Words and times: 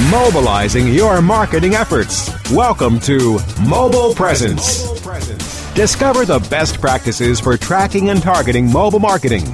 Mobilizing 0.00 0.88
your 0.88 1.20
marketing 1.20 1.74
efforts. 1.74 2.30
Welcome 2.50 2.98
to 3.00 3.38
Mobile 3.68 4.14
Presence. 4.14 4.84
Discover 5.74 6.24
the 6.24 6.38
best 6.48 6.80
practices 6.80 7.38
for 7.38 7.58
tracking 7.58 8.08
and 8.08 8.22
targeting 8.22 8.72
mobile 8.72 9.00
marketing. 9.00 9.46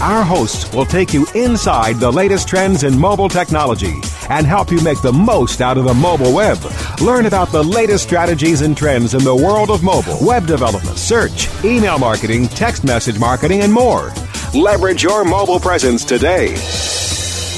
Our 0.00 0.22
hosts 0.22 0.70
will 0.74 0.84
take 0.84 1.14
you 1.14 1.26
inside 1.34 2.00
the 2.00 2.12
latest 2.12 2.48
trends 2.48 2.84
in 2.84 2.98
mobile 2.98 3.30
technology 3.30 3.94
and 4.28 4.46
help 4.46 4.70
you 4.70 4.82
make 4.82 5.00
the 5.00 5.12
most 5.12 5.62
out 5.62 5.78
of 5.78 5.84
the 5.84 5.94
mobile 5.94 6.34
web. 6.34 6.58
Learn 7.00 7.24
about 7.24 7.50
the 7.50 7.64
latest 7.64 8.04
strategies 8.04 8.60
and 8.60 8.76
trends 8.76 9.14
in 9.14 9.24
the 9.24 9.34
world 9.34 9.70
of 9.70 9.82
mobile, 9.82 10.18
web 10.20 10.46
development, 10.46 10.98
search, 10.98 11.48
email 11.64 11.98
marketing, 11.98 12.46
text 12.48 12.84
message 12.84 13.18
marketing, 13.18 13.62
and 13.62 13.72
more. 13.72 14.12
Leverage 14.54 15.02
your 15.02 15.24
mobile 15.24 15.58
presence 15.58 16.04
today. 16.04 16.54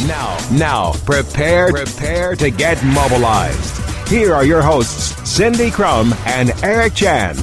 Now, 0.07 0.39
now, 0.51 0.93
prepare, 1.05 1.71
prepare 1.71 2.35
to 2.37 2.49
get 2.51 2.83
mobilized. 2.83 4.09
Here 4.09 4.33
are 4.33 4.47
your 4.47 4.63
hosts, 4.63 5.29
Cindy 5.29 5.71
Krum 5.71 6.15
and 6.27 6.53
Eric 6.65 6.95
Chan. 6.95 7.37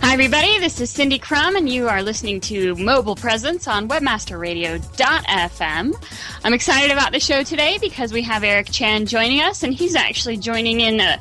Hi, 0.00 0.14
everybody. 0.14 0.58
This 0.58 0.80
is 0.80 0.88
Cindy 0.90 1.18
Krum, 1.18 1.54
and 1.56 1.68
you 1.68 1.86
are 1.86 2.02
listening 2.02 2.40
to 2.42 2.74
Mobile 2.76 3.14
Presence 3.14 3.68
on 3.68 3.88
WebmasterRadio.fm. 3.88 5.92
I'm 6.44 6.54
excited 6.54 6.90
about 6.90 7.12
the 7.12 7.20
show 7.20 7.42
today 7.42 7.76
because 7.78 8.10
we 8.12 8.22
have 8.22 8.44
Eric 8.44 8.68
Chan 8.70 9.04
joining 9.06 9.42
us, 9.42 9.62
and 9.62 9.74
he's 9.74 9.94
actually 9.94 10.38
joining 10.38 10.80
in 10.80 10.98
a, 10.98 11.20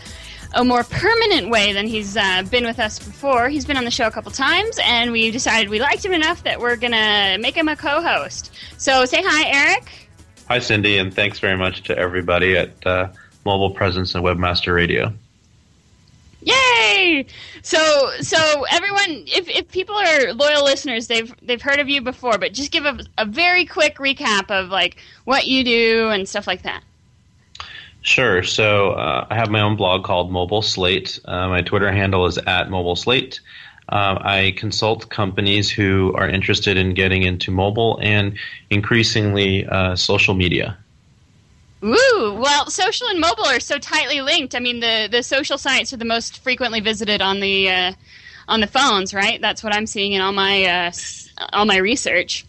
a 0.54 0.64
more 0.64 0.84
permanent 0.84 1.50
way 1.50 1.74
than 1.74 1.88
he's 1.88 2.18
uh, 2.18 2.44
been 2.50 2.66
with 2.66 2.80
us 2.80 3.00
before. 3.00 3.50
He's 3.50 3.66
been 3.66 3.78
on 3.78 3.86
the 3.86 3.92
show 3.92 4.08
a 4.08 4.12
couple 4.12 4.32
times, 4.32 4.80
and 4.84 5.12
we 5.12 5.32
decided 5.32 5.70
we 5.70 5.80
liked 5.80 6.04
him 6.04 6.14
enough 6.14 6.44
that 6.44 6.60
we're 6.60 6.76
going 6.76 6.92
to 6.92 7.38
make 7.40 7.56
him 7.56 7.68
a 7.68 7.76
co 7.76 8.02
host. 8.02 8.54
So 8.78 9.06
say 9.06 9.22
hi, 9.24 9.50
Eric. 9.50 9.90
Hi, 10.48 10.60
Cindy, 10.60 10.98
and 10.98 11.14
thanks 11.14 11.40
very 11.40 11.58
much 11.58 11.84
to 11.84 11.98
everybody 11.98 12.58
at 12.58 12.86
uh, 12.86 13.08
Mobile 13.46 13.72
Presence 13.72 14.16
and 14.16 14.24
Webmaster 14.24 14.76
Radio. 14.76 15.14
Yay! 16.44 17.26
So, 17.62 18.12
so 18.20 18.66
everyone, 18.72 19.24
if, 19.28 19.48
if 19.48 19.72
people 19.72 19.96
are 19.96 20.34
loyal 20.34 20.64
listeners, 20.64 21.08
they've 21.08 21.34
they've 21.44 21.62
heard 21.62 21.80
of 21.80 21.88
you 21.88 22.02
before, 22.02 22.40
but 22.40 22.52
just 22.52 22.72
give 22.72 22.86
a, 22.86 23.00
a 23.18 23.26
very 23.26 23.66
quick 23.66 23.98
recap 23.98 24.50
of 24.50 24.70
like 24.70 24.98
what 25.26 25.46
you 25.46 25.64
do 25.64 26.10
and 26.10 26.28
stuff 26.28 26.48
like 26.48 26.64
that. 26.64 26.84
Sure. 28.02 28.42
So 28.42 28.92
uh, 28.92 29.28
I 29.30 29.36
have 29.36 29.50
my 29.50 29.62
own 29.62 29.76
blog 29.76 30.04
called 30.04 30.32
Mobile 30.32 30.62
Slate. 30.62 31.20
Uh, 31.26 31.48
my 31.48 31.62
Twitter 31.62 31.92
handle 31.92 32.26
is 32.26 32.38
at 32.40 32.70
Mobile 32.70 32.96
Slate. 32.96 33.40
Uh, 33.90 34.18
I 34.22 34.54
consult 34.58 35.10
companies 35.10 35.70
who 35.70 36.14
are 36.16 36.28
interested 36.28 36.78
in 36.78 36.94
getting 36.94 37.24
into 37.24 37.52
mobile 37.52 38.00
and 38.02 38.38
increasingly 38.70 39.66
uh, 39.68 39.96
social 39.96 40.34
media. 40.34 40.78
Ooh, 41.84 42.38
well, 42.40 42.70
social 42.70 43.08
and 43.08 43.20
mobile 43.20 43.46
are 43.46 43.60
so 43.60 43.78
tightly 43.80 44.22
linked. 44.22 44.56
I 44.56 44.60
mean, 44.60 44.80
the, 44.80 45.08
the 45.12 45.24
social 45.24 45.58
sites 45.58 45.92
are 45.94 45.98
the 45.98 46.06
most 46.06 46.40
frequently 46.40 46.80
visited 46.80 47.22
on 47.22 47.40
the 47.40 47.70
uh, 47.70 47.94
on 48.48 48.62
the 48.62 48.68
phones, 48.68 49.14
right? 49.14 49.42
That's 49.42 49.64
what 49.64 49.76
I'm 49.76 49.88
seeing 49.88 50.14
in 50.14 50.22
all 50.22 50.32
my 50.32 50.64
uh, 50.66 50.92
all 51.54 51.66
my 51.66 51.78
research. 51.78 52.46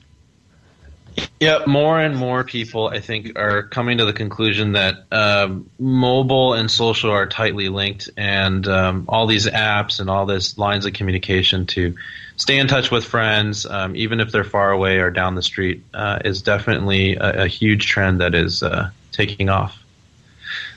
Yeah, 1.41 1.65
more 1.67 1.99
and 1.99 2.17
more 2.17 2.45
people, 2.45 2.89
I 2.89 3.01
think, 3.01 3.37
are 3.37 3.65
coming 3.65 3.99
to 3.99 4.05
the 4.05 4.13
conclusion 4.13 4.73
that 4.73 5.05
um, 5.11 5.69
mobile 5.79 6.55
and 6.55 6.71
social 6.71 7.11
are 7.11 7.27
tightly 7.27 7.69
linked, 7.69 8.09
and 8.17 8.67
um, 8.69 9.07
all 9.09 9.27
these 9.27 9.47
apps 9.47 9.99
and 9.99 10.09
all 10.09 10.25
these 10.25 10.57
lines 10.57 10.87
of 10.87 10.93
communication 10.93 11.67
to 11.67 11.97
stay 12.37 12.59
in 12.59 12.69
touch 12.69 12.91
with 12.91 13.05
friends, 13.05 13.67
um, 13.67 13.97
even 13.97 14.21
if 14.21 14.33
they're 14.33 14.45
far 14.45 14.71
away 14.71 14.99
or 14.99 15.11
down 15.11 15.35
the 15.35 15.43
street, 15.43 15.85
uh, 15.95 16.21
is 16.25 16.43
definitely 16.43 17.17
a, 17.17 17.45
a, 17.45 17.47
huge 17.49 17.87
trend 17.87 18.21
that 18.21 18.35
is 18.35 18.63
uh, 18.63 18.91
taking 19.11 19.49
off. 19.49 19.83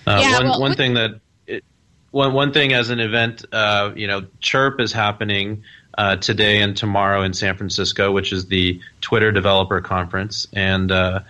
Uh, 0.08 0.20
yeah, 0.22 0.38
one 0.38 0.50
well, 0.50 0.62
one 0.62 0.76
thing 0.76 0.96
that 0.96 1.20
it, 1.48 1.64
one 2.12 2.34
one 2.34 2.54
thing 2.54 2.74
as 2.74 2.90
an 2.90 3.00
event, 3.00 3.46
uh, 3.52 3.92
you 3.96 4.08
know, 4.08 4.26
Chirp 4.42 4.80
is 4.80 4.92
happening 4.92 5.64
uh, 5.98 6.18
today 6.18 6.62
and 6.62 6.76
tomorrow 6.76 7.24
in 7.24 7.34
San 7.34 7.56
Francisco, 7.56 8.12
which 8.12 8.32
is 8.32 8.48
the 8.48 8.82
Twitter 9.02 9.32
Developer 9.32 9.82
Conference, 9.82 10.48
and 10.54 10.92
uh, 10.92 11.22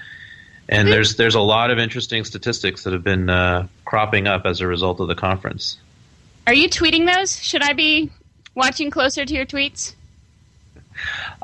and 0.67 0.87
there's 0.87 1.15
there's 1.15 1.35
a 1.35 1.41
lot 1.41 1.71
of 1.71 1.77
interesting 1.77 2.23
statistics 2.23 2.83
that 2.83 2.93
have 2.93 3.03
been 3.03 3.29
uh, 3.29 3.67
cropping 3.85 4.27
up 4.27 4.45
as 4.45 4.61
a 4.61 4.67
result 4.67 4.99
of 4.99 5.07
the 5.07 5.15
conference. 5.15 5.77
Are 6.47 6.53
you 6.53 6.69
tweeting 6.69 7.11
those? 7.11 7.41
Should 7.41 7.61
I 7.61 7.73
be 7.73 8.11
watching 8.53 8.91
closer 8.91 9.25
to 9.25 9.33
your 9.33 9.45
tweets? 9.45 9.93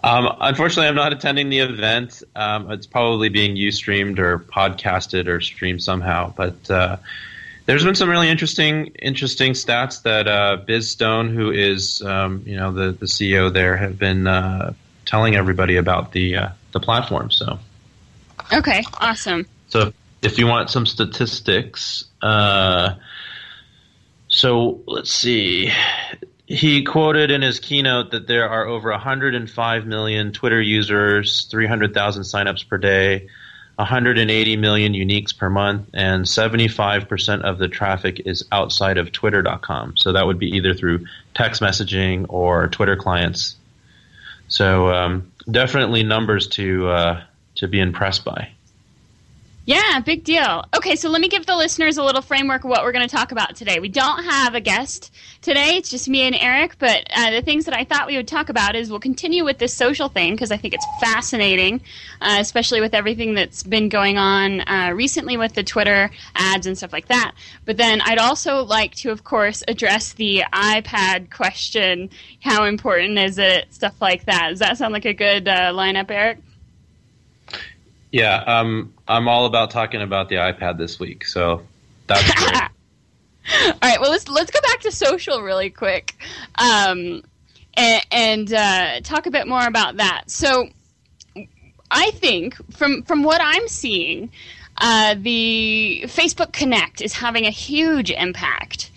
Um, 0.03 0.33
unfortunately, 0.39 0.87
I'm 0.87 0.95
not 0.95 1.13
attending 1.13 1.49
the 1.49 1.59
event. 1.59 2.23
Um, 2.35 2.71
it's 2.71 2.87
probably 2.87 3.29
being 3.29 3.55
UStreamed 3.55 4.17
or 4.19 4.39
podcasted 4.39 5.27
or 5.27 5.41
streamed 5.41 5.83
somehow, 5.83 6.33
but 6.35 6.71
uh, 6.71 6.97
there's 7.65 7.83
been 7.83 7.95
some 7.95 8.09
really 8.09 8.29
interesting 8.29 8.87
interesting 8.99 9.53
stats 9.53 10.01
that 10.03 10.27
uh, 10.27 10.57
Biz 10.65 10.89
Stone, 10.89 11.35
who 11.35 11.51
is 11.51 12.01
um, 12.01 12.43
you 12.45 12.55
know 12.55 12.71
the 12.71 12.91
the 12.91 13.05
CEO 13.05 13.51
there, 13.51 13.77
have 13.77 13.97
been 13.97 14.27
uh, 14.27 14.73
telling 15.05 15.35
everybody 15.35 15.77
about 15.77 16.11
the 16.11 16.35
uh, 16.35 16.49
the 16.71 16.79
platform. 16.79 17.31
So 17.31 17.59
okay, 18.51 18.83
awesome. 18.99 19.47
So 19.67 19.93
if 20.21 20.37
you 20.37 20.47
want 20.47 20.69
some 20.69 20.85
statistics, 20.85 22.05
uh, 22.21 22.95
so 24.27 24.81
let's 24.87 25.11
see. 25.11 25.71
He 26.45 26.83
quoted 26.83 27.31
in 27.31 27.41
his 27.41 27.59
keynote 27.59 28.11
that 28.11 28.27
there 28.27 28.49
are 28.49 28.65
over 28.65 28.91
105 28.91 29.85
million 29.85 30.33
Twitter 30.33 30.61
users, 30.61 31.45
300,000 31.45 32.23
signups 32.23 32.67
per 32.67 32.77
day, 32.77 33.29
180 33.81 34.57
million 34.57 34.93
uniques 34.93 35.35
per 35.35 35.49
month, 35.49 35.89
and 35.93 36.25
75% 36.25 37.41
of 37.41 37.57
the 37.57 37.67
traffic 37.67 38.21
is 38.27 38.45
outside 38.51 38.99
of 38.99 39.11
Twitter.com. 39.11 39.97
So 39.97 40.13
that 40.13 40.27
would 40.27 40.37
be 40.37 40.55
either 40.55 40.75
through 40.75 41.07
text 41.33 41.63
messaging 41.63 42.27
or 42.29 42.67
Twitter 42.67 42.95
clients. 42.95 43.55
So 44.49 44.89
um, 44.89 45.31
definitely 45.49 46.03
numbers 46.03 46.47
to 46.49 46.89
uh, 46.89 47.23
to 47.55 47.67
be 47.67 47.79
impressed 47.79 48.23
by. 48.23 48.49
Yeah, 49.63 49.99
big 49.99 50.23
deal. 50.23 50.65
Okay, 50.75 50.95
so 50.95 51.07
let 51.09 51.21
me 51.21 51.27
give 51.27 51.45
the 51.45 51.55
listeners 51.55 51.97
a 51.97 52.03
little 52.03 52.23
framework 52.23 52.63
of 52.63 52.71
what 52.71 52.83
we're 52.83 52.91
going 52.91 53.07
to 53.07 53.15
talk 53.15 53.31
about 53.31 53.55
today. 53.55 53.79
We 53.79 53.89
don't 53.89 54.23
have 54.23 54.55
a 54.55 54.59
guest 54.59 55.13
today, 55.41 55.77
it's 55.77 55.89
just 55.91 56.09
me 56.09 56.21
and 56.21 56.35
Eric, 56.35 56.77
but 56.79 57.05
uh, 57.15 57.29
the 57.29 57.43
things 57.43 57.65
that 57.65 57.75
I 57.75 57.83
thought 57.83 58.07
we 58.07 58.17
would 58.17 58.27
talk 58.27 58.49
about 58.49 58.75
is 58.75 58.89
we'll 58.89 58.99
continue 58.99 59.45
with 59.45 59.59
this 59.59 59.71
social 59.71 60.09
thing 60.09 60.33
because 60.33 60.51
I 60.51 60.57
think 60.57 60.73
it's 60.73 60.85
fascinating, 60.99 61.81
uh, 62.21 62.37
especially 62.39 62.81
with 62.81 62.95
everything 62.95 63.35
that's 63.35 63.61
been 63.61 63.87
going 63.87 64.17
on 64.17 64.61
uh, 64.61 64.93
recently 64.95 65.37
with 65.37 65.53
the 65.53 65.63
Twitter 65.63 66.09
ads 66.33 66.65
and 66.65 66.75
stuff 66.75 66.91
like 66.91 67.07
that. 67.09 67.33
But 67.65 67.77
then 67.77 68.01
I'd 68.01 68.17
also 68.17 68.63
like 68.63 68.95
to, 68.95 69.11
of 69.11 69.23
course, 69.23 69.63
address 69.67 70.13
the 70.13 70.43
iPad 70.51 71.29
question 71.29 72.09
how 72.41 72.65
important 72.65 73.19
is 73.19 73.37
it? 73.37 73.71
Stuff 73.71 74.01
like 74.01 74.25
that. 74.25 74.49
Does 74.49 74.59
that 74.59 74.79
sound 74.79 74.93
like 74.93 75.05
a 75.05 75.13
good 75.13 75.47
uh, 75.47 75.71
lineup, 75.71 76.09
Eric? 76.09 76.39
Yeah, 78.11 78.35
um, 78.35 78.93
I'm 79.07 79.27
all 79.27 79.45
about 79.45 79.71
talking 79.71 80.01
about 80.01 80.27
the 80.27 80.35
iPad 80.35 80.77
this 80.77 80.99
week, 80.99 81.25
so 81.25 81.65
that's 82.07 82.33
great. 82.35 82.61
all 83.65 83.73
right, 83.81 84.01
well 84.01 84.11
let's 84.11 84.27
let's 84.27 84.51
go 84.51 84.59
back 84.61 84.81
to 84.81 84.91
social 84.91 85.41
really 85.41 85.69
quick, 85.69 86.15
um, 86.55 87.23
and, 87.73 88.05
and 88.11 88.53
uh, 88.53 88.99
talk 89.01 89.25
a 89.27 89.31
bit 89.31 89.47
more 89.47 89.65
about 89.65 89.97
that. 89.97 90.23
So, 90.29 90.67
I 91.89 92.11
think 92.11 92.55
from 92.75 93.03
from 93.03 93.23
what 93.23 93.39
I'm 93.41 93.67
seeing, 93.69 94.29
uh, 94.77 95.15
the 95.17 96.03
Facebook 96.07 96.51
Connect 96.51 97.01
is 97.01 97.13
having 97.13 97.45
a 97.45 97.51
huge 97.51 98.11
impact. 98.11 98.89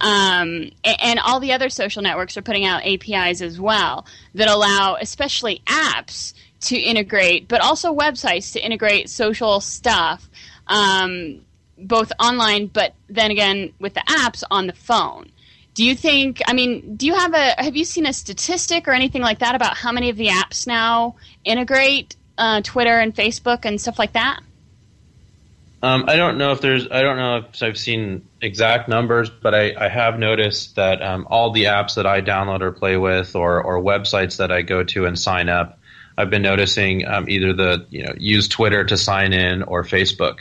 Um, 0.00 0.72
and 0.84 1.20
all 1.20 1.38
the 1.38 1.52
other 1.52 1.68
social 1.68 2.02
networks 2.02 2.36
are 2.36 2.42
putting 2.42 2.64
out 2.64 2.84
APIs 2.84 3.40
as 3.40 3.60
well 3.60 4.04
that 4.34 4.48
allow, 4.48 4.96
especially 5.00 5.62
apps, 5.66 6.34
to 6.62 6.76
integrate, 6.76 7.48
but 7.48 7.60
also 7.60 7.94
websites 7.94 8.52
to 8.52 8.64
integrate 8.64 9.10
social 9.10 9.60
stuff, 9.60 10.28
um, 10.66 11.40
both 11.78 12.12
online, 12.20 12.66
but 12.66 12.94
then 13.08 13.30
again 13.30 13.72
with 13.78 13.94
the 13.94 14.04
apps 14.08 14.42
on 14.50 14.66
the 14.66 14.72
phone. 14.72 15.30
Do 15.74 15.84
you 15.84 15.94
think? 15.94 16.40
I 16.46 16.52
mean, 16.52 16.96
do 16.96 17.06
you 17.06 17.14
have 17.14 17.32
a? 17.32 17.54
Have 17.58 17.76
you 17.76 17.84
seen 17.84 18.04
a 18.06 18.12
statistic 18.12 18.86
or 18.86 18.92
anything 18.92 19.22
like 19.22 19.38
that 19.38 19.54
about 19.54 19.76
how 19.76 19.90
many 19.90 20.10
of 20.10 20.16
the 20.16 20.28
apps 20.28 20.66
now 20.66 21.16
integrate 21.44 22.14
uh, 22.36 22.60
Twitter 22.60 22.98
and 22.98 23.14
Facebook 23.14 23.64
and 23.64 23.80
stuff 23.80 23.98
like 23.98 24.12
that? 24.12 24.40
Um, 25.82 26.04
I 26.06 26.16
don't 26.16 26.38
know 26.38 26.52
if 26.52 26.60
there's. 26.60 26.88
I 26.90 27.02
don't 27.02 27.16
know 27.16 27.38
if 27.38 27.62
I've 27.62 27.78
seen 27.78 28.28
exact 28.40 28.88
numbers, 28.88 29.30
but 29.30 29.54
I, 29.54 29.74
I 29.76 29.88
have 29.88 30.18
noticed 30.18 30.76
that 30.76 31.02
um, 31.02 31.26
all 31.28 31.50
the 31.50 31.64
apps 31.64 31.96
that 31.96 32.06
I 32.06 32.20
download 32.20 32.60
or 32.60 32.70
play 32.70 32.96
with, 32.98 33.34
or 33.34 33.62
or 33.62 33.80
websites 33.80 34.36
that 34.36 34.52
I 34.52 34.62
go 34.62 34.84
to 34.84 35.06
and 35.06 35.18
sign 35.18 35.48
up, 35.48 35.80
I've 36.22 36.30
been 36.30 36.42
noticing 36.42 37.06
um, 37.06 37.28
either 37.28 37.52
the 37.52 37.86
you 37.90 38.04
know 38.04 38.14
use 38.16 38.48
Twitter 38.48 38.84
to 38.84 38.96
sign 38.96 39.32
in 39.32 39.64
or 39.64 39.82
Facebook. 39.82 40.38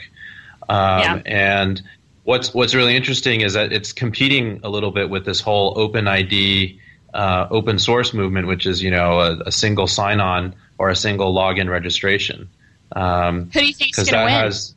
Um, 0.69 1.01
yeah. 1.01 1.21
And 1.25 1.81
what's 2.23 2.53
what's 2.53 2.75
really 2.75 2.95
interesting 2.95 3.41
is 3.41 3.53
that 3.53 3.73
it's 3.73 3.91
competing 3.91 4.61
a 4.63 4.69
little 4.69 4.91
bit 4.91 5.09
with 5.09 5.25
this 5.25 5.41
whole 5.41 5.75
OpenID 5.75 6.79
uh, 7.13 7.47
open 7.49 7.79
source 7.79 8.13
movement, 8.13 8.47
which 8.47 8.65
is 8.67 8.83
you 8.83 8.91
know 8.91 9.19
a, 9.19 9.39
a 9.47 9.51
single 9.51 9.87
sign 9.87 10.19
on 10.19 10.55
or 10.77 10.89
a 10.89 10.95
single 10.95 11.33
login 11.33 11.67
registration. 11.69 12.47
Um, 12.91 13.49
Who 13.53 13.59
do 13.59 13.65
you 13.65 13.73
think 13.73 13.97
is 13.97 14.09
going 14.09 14.27
to 14.27 14.33
win? 14.33 14.43
Has, 14.43 14.75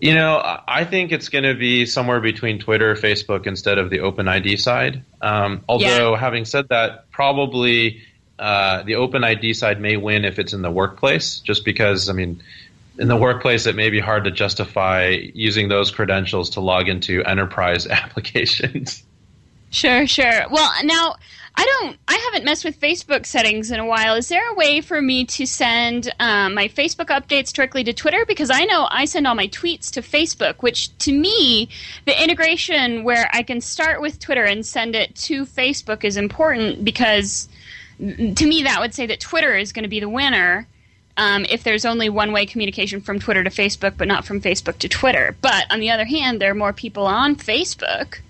you 0.00 0.14
know, 0.14 0.40
I 0.68 0.84
think 0.84 1.10
it's 1.10 1.28
going 1.28 1.44
to 1.44 1.54
be 1.54 1.84
somewhere 1.86 2.20
between 2.20 2.60
Twitter, 2.60 2.94
Facebook, 2.94 3.46
instead 3.46 3.78
of 3.78 3.90
the 3.90 3.98
OpenID 3.98 4.60
side. 4.60 5.02
Um, 5.20 5.64
although, 5.68 6.12
yeah. 6.12 6.20
having 6.20 6.44
said 6.44 6.68
that, 6.68 7.10
probably 7.10 8.02
uh, 8.38 8.82
the 8.82 8.92
OpenID 8.92 9.54
side 9.56 9.80
may 9.80 9.96
win 9.96 10.24
if 10.24 10.38
it's 10.38 10.52
in 10.52 10.62
the 10.62 10.70
workplace, 10.70 11.40
just 11.40 11.64
because 11.64 12.08
I 12.08 12.12
mean, 12.12 12.42
in 12.98 13.08
the 13.08 13.16
workplace 13.16 13.66
it 13.66 13.74
may 13.74 13.90
be 13.90 14.00
hard 14.00 14.24
to 14.24 14.30
justify 14.30 15.08
using 15.34 15.68
those 15.68 15.90
credentials 15.90 16.50
to 16.50 16.60
log 16.60 16.88
into 16.88 17.22
enterprise 17.24 17.86
applications. 17.90 19.02
Sure, 19.70 20.06
sure. 20.06 20.48
Well, 20.50 20.70
now 20.84 21.16
I 21.54 21.64
don't. 21.64 21.98
I 22.06 22.14
haven't 22.14 22.44
messed 22.44 22.64
with 22.64 22.80
Facebook 22.80 23.26
settings 23.26 23.72
in 23.72 23.80
a 23.80 23.84
while. 23.84 24.14
Is 24.14 24.28
there 24.28 24.48
a 24.48 24.54
way 24.54 24.80
for 24.80 25.02
me 25.02 25.24
to 25.24 25.44
send 25.44 26.14
um, 26.20 26.54
my 26.54 26.68
Facebook 26.68 27.06
updates 27.08 27.52
directly 27.52 27.82
to 27.84 27.92
Twitter? 27.92 28.24
Because 28.24 28.48
I 28.48 28.64
know 28.64 28.86
I 28.90 29.06
send 29.06 29.26
all 29.26 29.34
my 29.34 29.48
tweets 29.48 29.90
to 29.92 30.00
Facebook, 30.00 30.62
which 30.62 30.96
to 30.98 31.12
me, 31.12 31.68
the 32.06 32.22
integration 32.22 33.02
where 33.02 33.28
I 33.32 33.42
can 33.42 33.60
start 33.60 34.00
with 34.00 34.20
Twitter 34.20 34.44
and 34.44 34.64
send 34.64 34.94
it 34.94 35.16
to 35.16 35.44
Facebook 35.44 36.04
is 36.04 36.16
important 36.16 36.84
because 36.84 37.48
to 37.98 38.46
me, 38.46 38.62
that 38.62 38.80
would 38.80 38.94
say 38.94 39.06
that 39.06 39.20
Twitter 39.20 39.56
is 39.56 39.72
going 39.72 39.82
to 39.82 39.88
be 39.88 40.00
the 40.00 40.08
winner. 40.08 40.66
Um, 41.16 41.44
if 41.50 41.64
there's 41.64 41.84
only 41.84 42.08
one 42.08 42.30
way 42.30 42.46
communication 42.46 43.00
from 43.00 43.18
Twitter 43.18 43.42
to 43.42 43.50
Facebook, 43.50 43.96
but 43.96 44.06
not 44.06 44.24
from 44.24 44.40
Facebook 44.40 44.78
to 44.78 44.88
Twitter. 44.88 45.36
But 45.40 45.66
on 45.70 45.80
the 45.80 45.90
other 45.90 46.04
hand, 46.04 46.40
there 46.40 46.52
are 46.52 46.54
more 46.54 46.72
people 46.72 47.06
on 47.06 47.34
Facebook, 47.34 48.20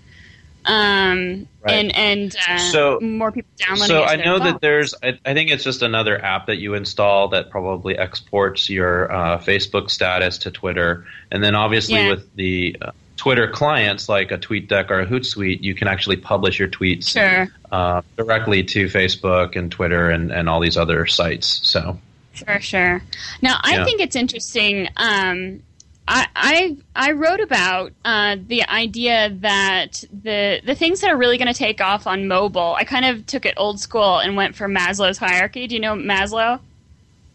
um, 0.65 1.47
right. 1.61 1.73
and 1.73 1.95
and 1.95 2.35
uh, 2.47 2.57
so 2.57 2.99
more 2.99 3.31
people 3.31 3.49
downloading. 3.57 3.87
So 3.87 4.03
I 4.03 4.15
know 4.15 4.39
that 4.39 4.59
there's. 4.61 4.95
I, 5.03 5.19
I, 5.23 5.35
think 5.35 5.51
it's 5.51 5.63
just 5.63 5.83
another 5.83 6.19
app 6.19 6.47
that 6.47 6.57
you 6.57 6.73
install 6.73 7.27
that 7.29 7.51
probably 7.51 7.95
exports 7.95 8.69
your 8.71 9.11
uh, 9.11 9.37
Facebook 9.37 9.91
status 9.91 10.39
to 10.39 10.51
Twitter, 10.51 11.05
and 11.31 11.43
then 11.43 11.53
obviously 11.53 11.95
yeah. 11.95 12.09
with 12.09 12.35
the 12.35 12.75
uh, 12.81 12.91
Twitter 13.19 13.49
clients 13.49 14.07
like 14.07 14.31
a 14.31 14.37
TweetDeck 14.37 14.89
or 14.89 15.01
a 15.01 15.05
Hootsuite, 15.05 15.61
you 15.61 15.75
can 15.75 15.89
actually 15.89 16.15
publish 16.15 16.57
your 16.57 16.69
tweets 16.69 17.09
sure. 17.09 17.49
uh, 17.69 18.01
directly 18.15 18.63
to 18.63 18.85
Facebook 18.85 19.57
and 19.57 19.69
Twitter 19.69 20.09
and, 20.09 20.31
and 20.31 20.47
all 20.47 20.61
these 20.61 20.77
other 20.77 21.05
sites. 21.05 21.59
So 21.69 21.99
sure, 22.31 22.61
sure. 22.61 23.01
Now 23.41 23.59
I 23.61 23.75
yeah. 23.75 23.83
think 23.83 23.99
it's 23.99 24.15
interesting. 24.15 24.87
Um, 24.95 25.61
I, 26.07 26.27
I, 26.33 26.77
I 26.95 27.11
wrote 27.11 27.41
about 27.41 27.91
uh, 28.05 28.37
the 28.47 28.63
idea 28.63 29.35
that 29.41 30.01
the 30.23 30.61
the 30.65 30.73
things 30.73 31.01
that 31.01 31.09
are 31.09 31.17
really 31.17 31.37
going 31.37 31.53
to 31.53 31.53
take 31.53 31.81
off 31.81 32.07
on 32.07 32.25
mobile. 32.25 32.73
I 32.75 32.85
kind 32.85 33.03
of 33.03 33.25
took 33.25 33.45
it 33.45 33.53
old 33.57 33.81
school 33.81 34.19
and 34.19 34.37
went 34.37 34.55
for 34.55 34.69
Maslow's 34.69 35.17
hierarchy. 35.17 35.67
Do 35.67 35.75
you 35.75 35.81
know 35.81 35.95
Maslow? 35.95 36.61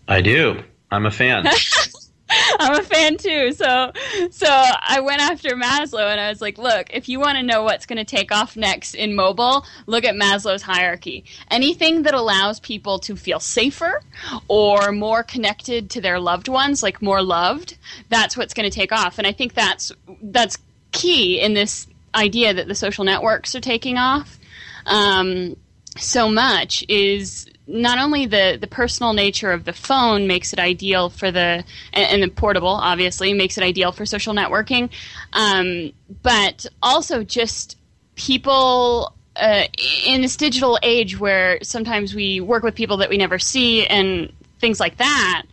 I 0.08 0.22
do. 0.22 0.62
I'm 0.90 1.04
a 1.04 1.10
fan. 1.10 1.46
I'm 2.60 2.80
a 2.80 2.82
fan 2.82 3.16
too. 3.16 3.52
So 3.52 3.92
so 4.30 4.46
I 4.48 5.00
went 5.00 5.20
after 5.20 5.50
Maslow 5.50 6.10
and 6.10 6.20
I 6.20 6.28
was 6.28 6.40
like, 6.40 6.58
look, 6.58 6.88
if 6.90 7.08
you 7.08 7.20
want 7.20 7.36
to 7.36 7.42
know 7.42 7.62
what's 7.62 7.86
going 7.86 7.98
to 7.98 8.04
take 8.04 8.32
off 8.32 8.56
next 8.56 8.94
in 8.94 9.14
mobile, 9.14 9.64
look 9.86 10.04
at 10.04 10.14
Maslow's 10.14 10.62
hierarchy. 10.62 11.24
Anything 11.50 12.02
that 12.02 12.14
allows 12.14 12.60
people 12.60 12.98
to 13.00 13.16
feel 13.16 13.40
safer 13.40 14.02
or 14.48 14.92
more 14.92 15.22
connected 15.22 15.90
to 15.90 16.00
their 16.00 16.18
loved 16.20 16.48
ones, 16.48 16.82
like 16.82 17.02
more 17.02 17.22
loved, 17.22 17.76
that's 18.08 18.36
what's 18.36 18.54
going 18.54 18.68
to 18.68 18.74
take 18.74 18.92
off. 18.92 19.18
And 19.18 19.26
I 19.26 19.32
think 19.32 19.54
that's 19.54 19.92
that's 20.22 20.58
key 20.92 21.40
in 21.40 21.54
this 21.54 21.86
idea 22.14 22.54
that 22.54 22.68
the 22.68 22.74
social 22.74 23.04
networks 23.04 23.54
are 23.54 23.60
taking 23.60 23.98
off. 23.98 24.38
Um, 24.86 25.56
so 25.96 26.28
much 26.28 26.84
is 26.88 27.48
not 27.66 27.98
only 27.98 28.26
the, 28.26 28.58
the 28.60 28.66
personal 28.66 29.12
nature 29.12 29.50
of 29.52 29.64
the 29.64 29.72
phone 29.72 30.26
makes 30.26 30.52
it 30.52 30.58
ideal 30.58 31.08
for 31.08 31.30
the 31.30 31.64
and, 31.92 32.10
and 32.10 32.22
the 32.22 32.28
portable 32.28 32.68
obviously 32.68 33.32
makes 33.32 33.56
it 33.56 33.64
ideal 33.64 33.92
for 33.92 34.04
social 34.04 34.34
networking 34.34 34.90
um, 35.32 35.92
but 36.22 36.66
also 36.82 37.24
just 37.24 37.78
people 38.16 39.12
uh, 39.36 39.64
in 40.06 40.20
this 40.20 40.36
digital 40.36 40.78
age 40.82 41.18
where 41.18 41.58
sometimes 41.62 42.14
we 42.14 42.40
work 42.40 42.62
with 42.62 42.74
people 42.74 42.98
that 42.98 43.10
we 43.10 43.16
never 43.16 43.38
see 43.38 43.86
and 43.86 44.32
things 44.60 44.78
like 44.78 44.96
that 44.98 45.44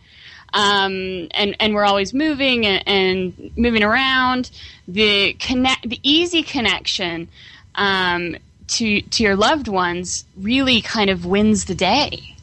um, 0.54 1.28
and 1.32 1.56
and 1.58 1.74
we're 1.74 1.84
always 1.84 2.12
moving 2.12 2.66
and, 2.66 2.86
and, 2.86 3.52
moving 3.56 3.82
around 3.82 4.50
the 4.86 5.32
connect 5.34 5.88
the 5.88 5.98
easy 6.02 6.42
connection 6.42 7.28
um, 7.74 8.36
to 8.72 9.02
to 9.02 9.22
your 9.22 9.36
loved 9.36 9.68
ones 9.68 10.24
really 10.36 10.80
kind 10.80 11.10
of 11.10 11.26
wins 11.26 11.66
the 11.66 11.74
day 11.74 12.36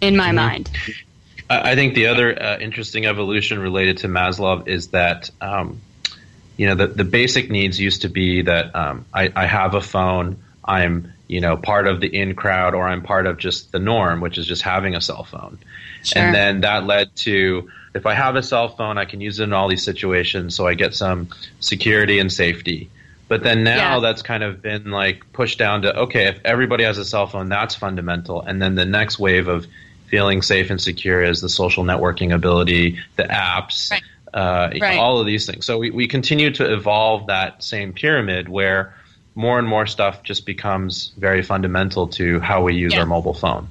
in 0.00 0.16
my 0.16 0.28
mm-hmm. 0.28 0.36
mind 0.36 0.70
i 1.50 1.74
think 1.74 1.94
the 1.94 2.06
other 2.06 2.40
uh, 2.40 2.58
interesting 2.58 3.06
evolution 3.06 3.58
related 3.58 3.98
to 3.98 4.08
maslow 4.08 4.66
is 4.66 4.88
that 4.88 5.30
um, 5.40 5.80
you 6.56 6.66
know 6.66 6.74
the, 6.74 6.86
the 6.86 7.04
basic 7.04 7.50
needs 7.50 7.78
used 7.80 8.02
to 8.02 8.08
be 8.08 8.42
that 8.42 8.74
um, 8.74 9.04
I, 9.12 9.32
I 9.34 9.46
have 9.46 9.74
a 9.74 9.80
phone 9.80 10.42
i'm 10.64 11.12
you 11.26 11.40
know 11.40 11.56
part 11.56 11.86
of 11.86 12.00
the 12.00 12.06
in 12.06 12.34
crowd 12.34 12.74
or 12.74 12.86
i'm 12.86 13.02
part 13.02 13.26
of 13.26 13.38
just 13.38 13.72
the 13.72 13.78
norm 13.78 14.20
which 14.20 14.38
is 14.38 14.46
just 14.46 14.62
having 14.62 14.94
a 14.94 15.00
cell 15.00 15.24
phone 15.24 15.58
sure. 16.02 16.22
and 16.22 16.34
then 16.34 16.60
that 16.60 16.84
led 16.84 17.14
to 17.16 17.70
if 17.94 18.06
i 18.06 18.14
have 18.14 18.36
a 18.36 18.42
cell 18.42 18.68
phone 18.68 18.98
i 18.98 19.04
can 19.04 19.20
use 19.20 19.40
it 19.40 19.44
in 19.44 19.52
all 19.52 19.68
these 19.68 19.84
situations 19.84 20.54
so 20.54 20.66
i 20.66 20.74
get 20.74 20.94
some 20.94 21.28
security 21.60 22.18
and 22.20 22.32
safety 22.32 22.90
but 23.28 23.42
then 23.42 23.64
now 23.64 23.94
yeah. 23.94 24.00
that's 24.00 24.22
kind 24.22 24.42
of 24.42 24.60
been 24.60 24.90
like 24.90 25.24
pushed 25.32 25.58
down 25.58 25.82
to 25.82 25.96
okay, 25.96 26.28
if 26.28 26.40
everybody 26.44 26.84
has 26.84 26.98
a 26.98 27.04
cell 27.04 27.26
phone, 27.26 27.48
that's 27.48 27.74
fundamental. 27.74 28.42
And 28.42 28.60
then 28.60 28.74
the 28.74 28.84
next 28.84 29.18
wave 29.18 29.48
of 29.48 29.66
feeling 30.08 30.42
safe 30.42 30.70
and 30.70 30.80
secure 30.80 31.22
is 31.22 31.40
the 31.40 31.48
social 31.48 31.84
networking 31.84 32.34
ability, 32.34 32.98
the 33.16 33.24
apps, 33.24 33.90
right. 33.90 34.02
Uh, 34.32 34.70
right. 34.80 34.98
all 34.98 35.18
of 35.18 35.26
these 35.26 35.46
things. 35.46 35.64
So 35.64 35.78
we, 35.78 35.90
we 35.90 36.06
continue 36.06 36.50
to 36.52 36.72
evolve 36.72 37.26
that 37.28 37.62
same 37.62 37.92
pyramid 37.92 38.48
where 38.48 38.94
more 39.34 39.58
and 39.58 39.66
more 39.66 39.86
stuff 39.86 40.22
just 40.22 40.46
becomes 40.46 41.12
very 41.18 41.42
fundamental 41.42 42.06
to 42.08 42.40
how 42.40 42.62
we 42.62 42.74
use 42.74 42.92
yeah. 42.94 43.00
our 43.00 43.06
mobile 43.06 43.34
phone. 43.34 43.68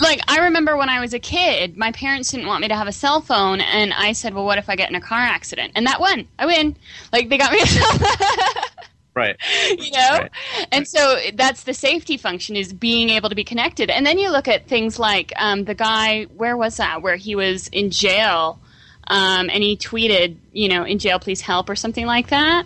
like 0.00 0.20
I 0.28 0.40
remember 0.40 0.76
when 0.76 0.88
I 0.88 1.00
was 1.00 1.14
a 1.14 1.18
kid, 1.18 1.76
my 1.76 1.92
parents 1.92 2.30
didn't 2.30 2.46
want 2.46 2.60
me 2.60 2.68
to 2.68 2.76
have 2.76 2.86
a 2.86 2.92
cell 2.92 3.20
phone, 3.20 3.60
and 3.60 3.92
I 3.94 4.12
said, 4.12 4.34
"Well, 4.34 4.44
what 4.44 4.58
if 4.58 4.68
I 4.68 4.76
get 4.76 4.90
in 4.90 4.94
a 4.94 5.00
car 5.00 5.20
accident?" 5.20 5.72
And 5.74 5.86
that 5.86 6.00
won. 6.00 6.26
I 6.38 6.46
win. 6.46 6.76
Like 7.12 7.28
they 7.28 7.38
got 7.38 7.52
me 7.52 7.60
a 7.60 7.66
cell 7.66 7.98
phone. 7.98 8.62
Right. 9.18 9.36
you 9.70 9.90
know? 9.90 10.08
Right. 10.12 10.30
and 10.70 10.86
so 10.86 11.16
that's 11.34 11.64
the 11.64 11.74
safety 11.74 12.16
function 12.16 12.54
is 12.54 12.72
being 12.72 13.10
able 13.10 13.28
to 13.28 13.34
be 13.34 13.44
connected. 13.44 13.90
And 13.90 14.06
then 14.06 14.18
you 14.18 14.30
look 14.30 14.46
at 14.46 14.68
things 14.68 14.98
like 14.98 15.32
um, 15.36 15.64
the 15.64 15.74
guy 15.74 16.24
where 16.24 16.56
was 16.56 16.76
that? 16.76 17.02
Where 17.02 17.16
he 17.16 17.34
was 17.34 17.66
in 17.68 17.90
jail 17.90 18.60
um, 19.08 19.50
and 19.50 19.62
he 19.62 19.76
tweeted 19.76 20.36
you 20.52 20.68
know 20.68 20.84
in 20.84 20.98
jail 20.98 21.18
please 21.18 21.40
help 21.40 21.68
or 21.68 21.76
something 21.76 22.06
like 22.06 22.28
that. 22.28 22.64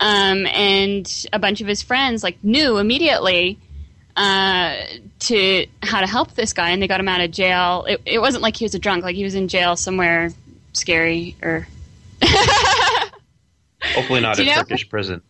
Um, 0.00 0.46
and 0.46 1.26
a 1.32 1.40
bunch 1.40 1.60
of 1.60 1.66
his 1.66 1.82
friends 1.82 2.22
like 2.22 2.42
knew 2.44 2.78
immediately 2.78 3.58
uh, 4.16 4.76
to 5.20 5.66
how 5.82 6.00
to 6.00 6.06
help 6.06 6.34
this 6.34 6.52
guy 6.52 6.70
and 6.70 6.80
they 6.80 6.86
got 6.86 7.00
him 7.00 7.08
out 7.08 7.20
of 7.20 7.32
jail. 7.32 7.84
It, 7.88 8.02
it 8.06 8.18
wasn't 8.20 8.42
like 8.42 8.56
he 8.56 8.64
was 8.64 8.74
a 8.74 8.78
drunk. 8.78 9.02
Like 9.02 9.16
he 9.16 9.24
was 9.24 9.34
in 9.34 9.48
jail 9.48 9.74
somewhere 9.74 10.30
scary 10.72 11.36
or 11.42 11.66
Hopefully 13.82 14.20
not 14.20 14.38
a 14.38 14.44
know- 14.44 14.54
Turkish 14.54 14.88
prison. 14.88 15.22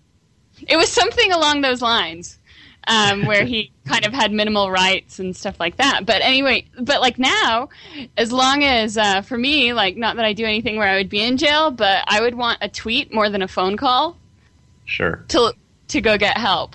It 0.67 0.77
was 0.77 0.91
something 0.91 1.33
along 1.33 1.61
those 1.61 1.81
lines, 1.83 2.39
um, 2.87 3.27
where 3.27 3.45
he 3.45 3.71
kind 3.87 4.07
of 4.07 4.13
had 4.13 4.33
minimal 4.33 4.71
rights 4.71 5.19
and 5.19 5.37
stuff 5.37 5.61
like 5.61 5.77
that. 5.77 6.07
But 6.07 6.23
anyway, 6.23 6.65
but 6.81 7.01
like 7.01 7.19
now, 7.19 7.69
as 8.17 8.33
long 8.33 8.65
as 8.65 8.97
uh, 8.97 9.23
for 9.23 9.37
me, 9.39 9.73
like 9.73 9.97
not 9.97 10.17
that 10.17 10.25
I 10.25 10.33
do 10.33 10.45
anything 10.45 10.77
where 10.77 10.89
I 10.89 10.97
would 10.97 11.09
be 11.09 11.23
in 11.23 11.37
jail, 11.37 11.71
but 11.71 12.05
I 12.07 12.21
would 12.21 12.35
want 12.35 12.59
a 12.61 12.69
tweet 12.69 13.13
more 13.13 13.29
than 13.31 13.43
a 13.43 13.49
phone 13.49 13.77
call 13.77 14.17
Sure. 14.85 15.25
to 15.29 15.53
to 15.89 16.01
go 16.01 16.17
get 16.19 16.37
help. 16.39 16.75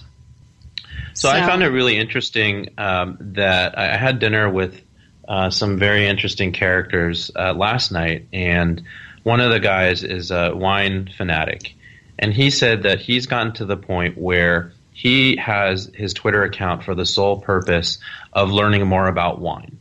So, 1.16 1.30
I 1.30 1.46
found 1.46 1.62
it 1.62 1.68
really 1.68 1.98
interesting 1.98 2.70
um, 2.78 3.18
that 3.20 3.78
I 3.78 3.94
I 3.94 3.98
had 3.98 4.18
dinner 4.20 4.50
with 4.50 4.82
uh, 5.28 5.52
some 5.52 5.78
very 5.78 6.08
interesting 6.08 6.52
characters 6.52 7.30
uh, 7.36 7.54
last 7.54 7.92
night, 7.92 8.28
and 8.34 8.82
one 9.22 9.40
of 9.40 9.52
the 9.52 9.60
guys 9.60 10.04
is 10.04 10.32
a 10.32 10.54
wine 10.56 11.10
fanatic, 11.16 11.75
and 12.24 12.34
he 12.34 12.51
said 12.51 12.84
that 12.84 13.01
he's 13.01 13.25
gotten 13.25 13.51
to 13.51 13.65
the 13.65 13.75
point 13.75 14.18
where 14.18 14.72
he 14.94 15.36
has 15.36 15.92
his 15.94 16.13
Twitter 16.13 16.42
account 16.44 16.82
for 16.82 16.96
the 16.96 17.06
sole 17.06 17.42
purpose 17.42 17.98
of 18.32 18.50
learning 18.50 18.88
more 18.88 19.10
about 19.10 19.42
wine. 19.42 19.77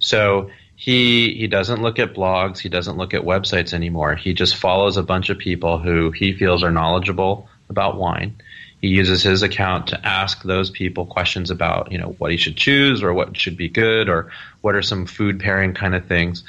So 0.00 0.50
he 0.74 1.34
he 1.34 1.46
doesn't 1.46 1.80
look 1.80 2.00
at 2.00 2.14
blogs, 2.14 2.58
he 2.58 2.68
doesn't 2.68 2.96
look 2.96 3.14
at 3.14 3.22
websites 3.22 3.72
anymore. 3.72 4.16
He 4.16 4.34
just 4.34 4.56
follows 4.56 4.96
a 4.96 5.04
bunch 5.04 5.30
of 5.30 5.38
people 5.38 5.78
who 5.78 6.10
he 6.10 6.32
feels 6.32 6.64
are 6.64 6.72
knowledgeable 6.72 7.48
about 7.68 7.96
wine. 7.96 8.34
He 8.80 8.88
uses 8.88 9.22
his 9.22 9.44
account 9.44 9.86
to 9.88 10.04
ask 10.04 10.42
those 10.42 10.70
people 10.70 11.06
questions 11.06 11.48
about, 11.48 11.92
you 11.92 11.98
know, 11.98 12.16
what 12.18 12.32
he 12.32 12.38
should 12.38 12.56
choose 12.56 13.04
or 13.04 13.14
what 13.14 13.36
should 13.36 13.56
be 13.56 13.68
good 13.68 14.08
or 14.08 14.32
what 14.62 14.74
are 14.74 14.82
some 14.82 15.06
food 15.06 15.38
pairing 15.38 15.74
kind 15.74 15.94
of 15.94 16.06
things. 16.06 16.42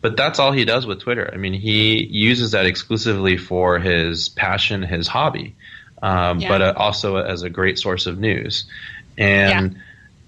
But 0.00 0.16
that's 0.16 0.38
all 0.38 0.52
he 0.52 0.64
does 0.64 0.86
with 0.86 1.00
Twitter. 1.00 1.30
I 1.32 1.36
mean, 1.36 1.52
he 1.52 2.02
uses 2.04 2.52
that 2.52 2.66
exclusively 2.66 3.36
for 3.36 3.78
his 3.78 4.28
passion, 4.30 4.82
his 4.82 5.06
hobby, 5.06 5.54
um, 6.02 6.40
Yeah. 6.40 6.48
but 6.48 6.62
uh, 6.62 6.72
also 6.76 7.16
as 7.16 7.42
a 7.42 7.50
great 7.50 7.78
source 7.78 8.06
of 8.06 8.18
news. 8.18 8.64
And 9.18 9.76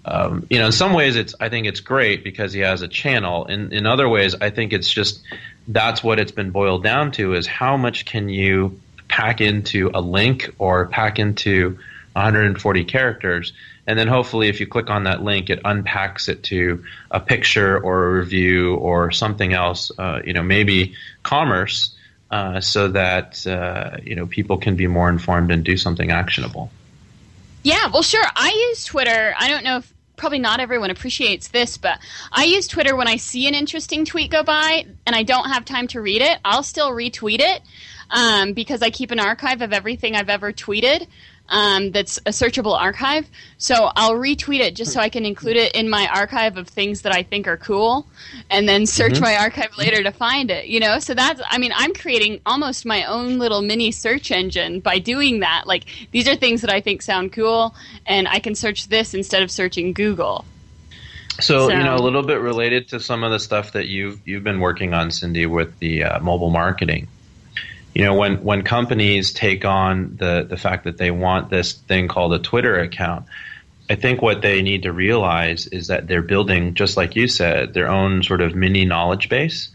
um, 0.04 0.46
you 0.50 0.58
know, 0.58 0.66
in 0.66 0.72
some 0.72 0.92
ways, 0.92 1.16
it's 1.16 1.34
I 1.40 1.48
think 1.48 1.66
it's 1.66 1.80
great 1.80 2.24
because 2.24 2.52
he 2.52 2.60
has 2.60 2.82
a 2.82 2.88
channel. 2.88 3.46
In 3.46 3.72
in 3.72 3.86
other 3.86 4.08
ways, 4.08 4.34
I 4.40 4.50
think 4.50 4.72
it's 4.72 4.90
just 4.90 5.22
that's 5.68 6.02
what 6.02 6.18
it's 6.18 6.32
been 6.32 6.50
boiled 6.50 6.82
down 6.82 7.12
to 7.12 7.34
is 7.34 7.46
how 7.46 7.76
much 7.76 8.04
can 8.04 8.28
you 8.28 8.80
pack 9.08 9.40
into 9.40 9.90
a 9.94 10.00
link 10.00 10.50
or 10.58 10.86
pack 10.86 11.18
into 11.18 11.78
140 12.14 12.85
characters, 12.85 13.52
and 13.87 13.99
then 13.99 14.09
hopefully, 14.09 14.49
if 14.49 14.61
you 14.61 14.66
click 14.66 14.90
on 14.90 15.04
that 15.04 15.23
link, 15.23 15.50
it 15.50 15.61
unpacks 15.64 16.28
it 16.28 16.42
to 16.45 16.85
a 17.11 17.21
picture 17.21 17.78
or 17.78 18.07
a 18.07 18.12
review 18.19 18.75
or 18.76 19.11
something 19.11 19.52
else. 19.52 19.90
Uh, 19.99 20.21
you 20.25 20.33
know, 20.33 20.42
maybe 20.42 20.95
commerce. 21.23 21.97
Uh, 22.31 22.62
so 22.62 22.88
that 22.88 23.47
uh, 23.47 23.99
you 24.02 24.16
know 24.16 24.26
people 24.26 24.57
can 24.57 24.75
be 24.75 24.87
more 24.87 25.11
informed 25.11 25.52
and 25.52 25.64
do 25.64 25.76
something 25.76 26.11
actionable. 26.11 26.71
Yeah, 27.62 27.88
well, 27.92 28.02
sure. 28.02 28.25
I 28.35 28.69
use 28.71 28.87
Twitter. 28.87 29.35
I 29.38 29.49
don't 29.49 29.64
know 29.64 29.76
if 29.78 29.92
probably 30.16 30.38
not 30.38 30.61
everyone 30.61 30.90
appreciates 30.90 31.49
this, 31.49 31.76
but 31.76 31.99
I 32.31 32.45
use 32.45 32.69
Twitter 32.69 32.95
when 32.95 33.09
I 33.09 33.16
see 33.16 33.49
an 33.49 33.54
interesting 33.54 34.04
tweet 34.04 34.31
go 34.31 34.42
by 34.42 34.87
and 35.07 35.16
I 35.16 35.25
don't 35.25 35.50
have 35.50 35.64
time 35.64 35.88
to 35.88 36.00
read 36.00 36.23
it. 36.23 36.38
I'll 36.45 36.62
still 36.62 36.92
retweet 36.92 37.40
it 37.40 37.61
um, 38.11 38.52
because 38.52 38.83
I 38.83 38.90
keep 38.90 39.11
an 39.11 39.19
archive 39.19 39.62
of 39.62 39.73
everything 39.73 40.14
I've 40.14 40.28
ever 40.28 40.52
tweeted. 40.52 41.07
Um, 41.49 41.90
that's 41.90 42.16
a 42.18 42.30
searchable 42.30 42.78
archive. 42.78 43.26
So 43.58 43.90
I'll 43.94 44.14
retweet 44.14 44.61
it 44.61 44.75
just 44.75 44.92
so 44.92 45.00
I 45.00 45.11
can 45.11 45.26
include 45.26 45.56
it 45.56 45.72
in 45.75 45.90
my 45.90 46.08
archive 46.08 46.56
of 46.56 46.66
things 46.66 47.02
that 47.02 47.14
I 47.14 47.22
think 47.22 47.46
are 47.46 47.58
cool, 47.58 48.06
and 48.49 48.66
then 48.66 48.87
search 48.87 49.20
my 49.20 49.37
archive 49.37 49.76
later 49.76 50.02
to 50.02 50.12
find 50.12 50.50
it. 50.50 50.66
You 50.68 50.80
know, 50.80 50.99
so 50.99 51.12
that's 51.12 51.42
I 51.50 51.58
mean 51.58 51.72
I'm 51.75 51.92
creating 51.92 52.40
almost 52.46 52.87
my 52.87 53.04
own 53.04 53.38
little 53.38 53.61
mini 53.61 53.90
search 53.90 54.30
engine 54.30 54.80
by 54.80 54.99
doing 54.99 55.40
that. 55.40 55.64
Like 55.66 55.84
these 56.11 56.26
are 56.26 56.37
things 56.37 56.62
that 56.62 56.70
I 56.70 56.80
think 56.80 57.02
sound 57.02 57.32
cool, 57.34 57.75
and 58.06 58.26
I 58.28 58.38
can 58.38 58.54
search 58.54 58.88
this 58.88 59.12
instead 59.12 59.42
of 59.42 59.50
searching 59.50 59.92
Google. 59.92 60.46
So, 61.40 61.68
So- 61.68 61.76
you 61.76 61.82
know, 61.82 61.96
a 61.96 62.02
little 62.02 62.22
bit 62.22 62.40
related 62.40 62.88
to 62.88 63.00
some 63.00 63.25
of 63.25 63.30
the 63.30 63.38
stuff 63.38 63.72
that 63.72 63.88
you've 63.88 64.20
you've 64.26 64.44
been 64.44 64.61
working 64.61 64.94
on, 64.94 65.11
Cindy, 65.11 65.44
with 65.46 65.78
the 65.80 66.04
uh, 66.04 66.20
mobile 66.20 66.50
marketing. 66.50 67.08
You 67.94 68.04
know, 68.04 68.14
when 68.14 68.42
when 68.42 68.62
companies 68.62 69.32
take 69.32 69.64
on 69.64 70.16
the 70.16 70.46
the 70.49 70.56
fact 70.56 70.84
that 70.84 70.96
they 70.96 71.11
want 71.11 71.50
this 71.50 71.72
thing 71.72 72.08
called 72.08 72.32
a 72.32 72.38
Twitter 72.38 72.78
account, 72.78 73.26
I 73.90 73.96
think 73.96 74.22
what 74.22 74.40
they 74.40 74.62
need 74.62 74.84
to 74.84 74.92
realize 74.92 75.66
is 75.66 75.88
that 75.88 76.08
they're 76.08 76.22
building, 76.22 76.75
just 76.75 76.96
like 76.96 77.16
you 77.16 77.28
said, 77.28 77.75
their 77.75 77.88
own 77.88 78.22
sort 78.22 78.40
of 78.40 78.54
mini 78.54 78.84
knowledge 78.84 79.28
base, 79.28 79.68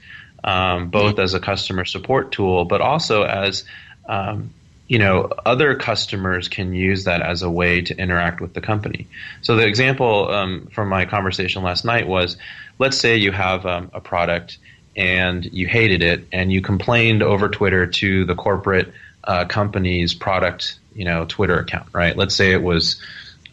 um, 0.43 0.89
both 0.89 1.19
as 1.19 1.33
a 1.33 1.39
customer 1.39 1.85
support 1.85 2.31
tool, 2.31 2.65
but 2.65 2.81
also 2.81 3.23
as 3.23 3.63
um, 4.07 4.51
you 4.87 4.99
know, 4.99 5.29
other 5.45 5.75
customers 5.75 6.47
can 6.47 6.73
use 6.73 7.03
that 7.03 7.21
as 7.21 7.41
a 7.41 7.49
way 7.49 7.81
to 7.81 7.97
interact 7.97 8.39
with 8.39 8.53
the 8.53 8.61
company. 8.61 9.07
So 9.41 9.55
the 9.55 9.67
example 9.67 10.29
um, 10.31 10.67
from 10.71 10.87
my 10.87 11.05
conversation 11.05 11.61
last 11.61 11.83
night 11.83 12.07
was, 12.07 12.37
let's 12.79 12.97
say 12.97 13.17
you 13.17 13.33
have 13.33 13.65
um, 13.65 13.91
a 13.93 13.99
product 13.99 14.57
and 14.97 15.45
you 15.45 15.67
hated 15.67 16.01
it 16.01 16.27
and 16.33 16.51
you 16.51 16.61
complained 16.61 17.21
over 17.21 17.47
Twitter 17.47 17.85
to 17.85 18.25
the 18.25 18.35
corporate 18.35 18.91
uh, 19.23 19.45
company's 19.45 20.13
product, 20.13 20.79
you 20.95 21.05
know, 21.05 21.25
Twitter 21.25 21.59
account, 21.59 21.87
right? 21.93 22.17
Let's 22.17 22.35
say 22.35 22.51
it 22.51 22.63
was, 22.63 22.99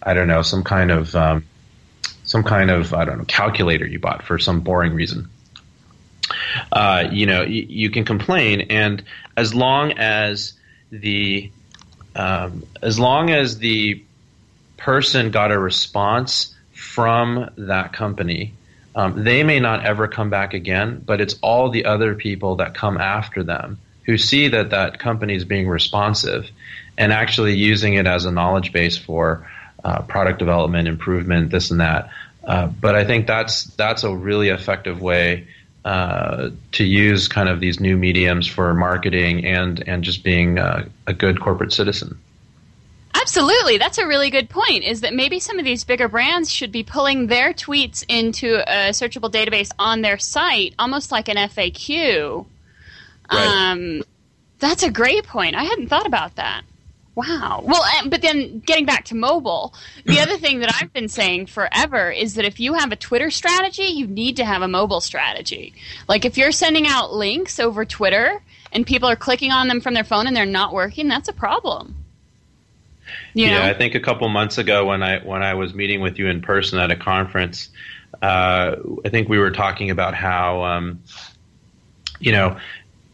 I 0.03 0.15
don't 0.15 0.27
know, 0.27 0.43
some 0.43 0.65
kind 0.65 0.91
of 0.91 1.15
um, 1.15 1.45
some 2.25 2.43
kind 2.43 2.71
of 2.71 2.95
I 2.95 3.05
don't 3.05 3.19
know 3.19 3.25
calculator 3.25 3.87
you 3.87 3.99
bought 3.99 4.23
for 4.23 4.39
some 4.39 4.61
boring 4.61 4.95
reason. 4.95 5.29
Uh, 6.73 7.09
you 7.13 7.27
know, 7.27 7.43
you, 7.43 7.67
you 7.69 7.91
can 7.91 8.05
complain, 8.05 8.63
and 8.71 9.05
as 9.37 9.55
long 9.55 9.93
as 9.93 10.55
the 10.91 11.51
um, 12.17 12.63
as 12.81 12.99
long 12.99 13.31
as 13.31 13.59
the 13.59 14.03
person 14.79 15.31
got 15.31 15.51
a 15.51 15.59
response 15.59 16.55
from 16.73 17.51
that 17.57 17.93
company, 17.93 18.55
um, 18.95 19.25
they 19.25 19.43
may 19.43 19.61
not 19.61 19.85
ever 19.85 20.09
come 20.09 20.31
back 20.31 20.55
again. 20.55 21.03
But 21.05 21.21
it's 21.21 21.37
all 21.43 21.71
the 21.71 21.85
other 21.85 22.15
people 22.15 22.57
that 22.57 22.75
come 22.75 22.97
after 22.97 23.43
them 23.43 23.79
who 24.05 24.19
see 24.19 24.49
that 24.49 24.71
that 24.71 24.99
company 24.99 25.35
is 25.35 25.45
being 25.45 25.69
responsive 25.69 26.51
and 26.97 27.13
actually 27.13 27.55
using 27.55 27.95
it 27.95 28.07
as 28.07 28.25
a 28.25 28.31
knowledge 28.31 28.73
base 28.73 28.97
for 28.97 29.49
uh, 29.83 30.03
product 30.03 30.39
development, 30.39 30.89
improvement, 30.89 31.51
this 31.51 31.71
and 31.71 31.81
that. 31.81 32.11
Uh, 32.45 32.67
but 32.67 32.95
I 32.95 33.05
think 33.05 33.27
that's 33.27 33.65
that's 33.65 34.05
a 34.05 34.15
really 34.15 34.51
effective 34.51 35.01
way 35.01 35.47
uh, 35.85 36.51
to 36.73 36.85
use 36.85 37.29
kind 37.29 37.49
of 37.49 37.61
these 37.61 37.81
new 37.81 37.97
mediums 37.97 38.47
for 38.47 38.73
marketing 38.75 39.45
and 39.45 39.83
and 39.87 40.05
just 40.05 40.23
being 40.23 40.59
a 40.59 40.87
good 41.17 41.41
corporate 41.41 41.73
citizen. 41.73 42.19
Absolutely, 43.25 43.79
that's 43.79 43.97
a 43.97 44.07
really 44.07 44.29
good 44.29 44.51
point. 44.51 44.85
Is 44.85 45.01
that 45.01 45.15
maybe 45.15 45.41
some 45.41 45.59
of 45.59 45.65
these 45.65 45.83
bigger 45.83 46.09
brands 46.09 46.53
should 46.53 46.71
be 46.71 46.83
pulling 46.83 47.29
their 47.29 47.55
tweets 47.55 48.05
into 48.07 48.57
a 48.71 48.91
searchable 48.91 49.31
database 49.31 49.71
on 49.79 50.03
their 50.03 50.19
site, 50.19 50.75
almost 50.79 51.11
like 51.11 51.31
an 51.31 51.39
FAQ. 51.39 52.45
Right. 53.33 53.71
Um, 53.73 54.03
that's 54.59 54.83
a 54.83 54.91
great 54.91 55.25
point. 55.25 55.57
I 55.57 55.65
hadn't 55.65 55.89
thought 55.89 56.05
about 56.05 56.37
that. 56.37 56.65
Wow. 57.15 57.63
Well, 57.65 57.83
uh, 57.83 58.09
but 58.11 58.21
then 58.21 58.59
getting 58.59 58.85
back 58.85 59.07
to 59.07 59.15
mobile, 59.15 59.73
the 60.05 60.21
other 60.21 60.37
thing 60.37 60.59
that 60.61 60.75
I've 60.79 60.93
been 60.93 61.09
saying 61.09 61.47
forever 61.47 62.11
is 62.11 62.35
that 62.35 62.45
if 62.45 62.61
you 62.61 62.75
have 62.75 62.93
a 62.93 62.97
Twitter 62.97 63.31
strategy, 63.31 63.85
you 63.85 64.07
need 64.07 64.37
to 64.37 64.45
have 64.45 64.61
a 64.61 64.69
mobile 64.69 65.01
strategy. 65.01 65.73
Like 66.09 66.27
if 66.27 66.37
you're 66.37 66.53
sending 66.53 66.87
out 66.87 67.15
links 67.15 67.59
over 67.59 67.87
Twitter 67.87 68.43
and 68.71 68.87
people 68.87 69.09
are 69.09 69.17
clicking 69.17 69.51
on 69.51 69.69
them 69.69 69.81
from 69.81 69.95
their 69.95 70.05
phone 70.05 70.27
and 70.27 70.37
they're 70.37 70.45
not 70.45 70.75
working, 70.75 71.09
that's 71.09 71.31
a 71.31 71.33
problem. 71.33 72.04
You 73.35 73.47
yeah, 73.47 73.59
know? 73.59 73.65
I 73.65 73.75
think 73.75 73.95
a 73.95 74.01
couple 74.01 74.29
months 74.29 74.59
ago 74.59 74.87
when 74.87 75.03
I 75.03 75.19
when 75.21 75.43
I 75.43 75.55
was 75.55 75.75
meeting 75.75 76.01
with 76.01 76.19
you 76.19 76.29
in 76.29 76.41
person 76.41 76.79
at 76.79 76.91
a 76.91 76.97
conference, 76.97 77.69
uh, 78.23 78.77
I 79.05 79.09
think 79.09 79.29
we 79.29 79.39
were 79.39 79.51
talking 79.51 79.91
about 79.91 80.15
how 80.15 80.65
um, 80.65 81.03
you 82.21 82.33
know 82.33 82.59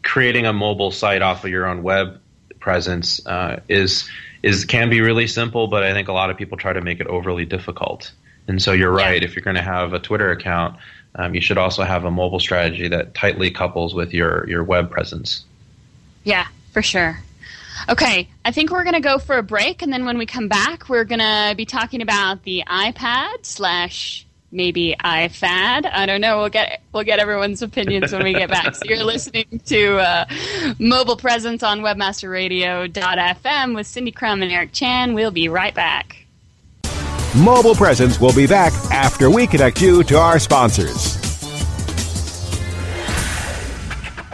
creating 0.03 0.45
a 0.45 0.53
mobile 0.53 0.91
site 0.91 1.21
off 1.21 1.43
of 1.43 1.51
your 1.51 1.65
own 1.65 1.83
web 1.83 2.19
presence 2.59 3.25
uh, 3.25 3.59
is 3.67 4.09
is 4.43 4.65
can 4.65 4.89
be 4.89 5.01
really 5.01 5.27
simple, 5.27 5.67
but 5.67 5.83
I 5.83 5.93
think 5.93 6.07
a 6.07 6.13
lot 6.13 6.29
of 6.29 6.37
people 6.37 6.57
try 6.57 6.73
to 6.73 6.81
make 6.81 6.99
it 6.99 7.07
overly 7.07 7.45
difficult. 7.45 8.11
And 8.47 8.61
so 8.61 8.71
you're 8.71 8.91
right. 8.91 9.21
Yeah. 9.21 9.27
If 9.27 9.35
you're 9.35 9.43
going 9.43 9.55
to 9.55 9.61
have 9.61 9.93
a 9.93 9.99
Twitter 9.99 10.31
account, 10.31 10.77
um, 11.15 11.35
you 11.35 11.41
should 11.41 11.57
also 11.57 11.83
have 11.83 12.05
a 12.05 12.11
mobile 12.11 12.39
strategy 12.39 12.87
that 12.87 13.13
tightly 13.13 13.51
couples 13.51 13.93
with 13.93 14.13
your 14.13 14.47
your 14.49 14.63
web 14.63 14.89
presence. 14.89 15.45
Yeah, 16.23 16.47
for 16.71 16.81
sure. 16.81 17.19
Okay, 17.89 18.29
I 18.45 18.51
think 18.51 18.71
we're 18.71 18.83
going 18.83 18.95
to 18.95 19.01
go 19.01 19.17
for 19.17 19.37
a 19.37 19.43
break, 19.43 19.81
and 19.81 19.91
then 19.91 20.05
when 20.05 20.17
we 20.17 20.25
come 20.25 20.47
back, 20.47 20.89
we're 20.89 21.03
going 21.03 21.19
to 21.19 21.53
be 21.55 21.65
talking 21.65 22.01
about 22.01 22.43
the 22.43 22.63
iPad 22.67 23.45
slash 23.45 24.25
maybe 24.51 24.95
iFad. 24.99 25.89
I 25.91 26.05
don't 26.05 26.21
know. 26.21 26.37
We'll 26.39 26.49
get 26.49 26.81
we'll 26.93 27.03
get 27.03 27.19
everyone's 27.19 27.61
opinions 27.61 28.11
when 28.11 28.23
we 28.23 28.33
get 28.33 28.49
back. 28.49 28.75
so 28.75 28.81
you're 28.85 29.03
listening 29.03 29.61
to 29.65 29.97
uh, 29.97 30.25
Mobile 30.79 31.15
Presence 31.17 31.63
on 31.63 31.79
WebmasterRadio.fm 31.81 33.75
with 33.75 33.87
Cindy 33.87 34.11
Krum 34.11 34.43
and 34.43 34.51
Eric 34.51 34.73
Chan. 34.73 35.13
We'll 35.13 35.31
be 35.31 35.49
right 35.49 35.73
back. 35.73 36.17
Mobile 37.35 37.75
Presence 37.75 38.19
will 38.19 38.33
be 38.33 38.45
back 38.45 38.73
after 38.91 39.29
we 39.29 39.47
connect 39.47 39.81
you 39.81 40.03
to 40.03 40.17
our 40.17 40.37
sponsors. 40.37 41.20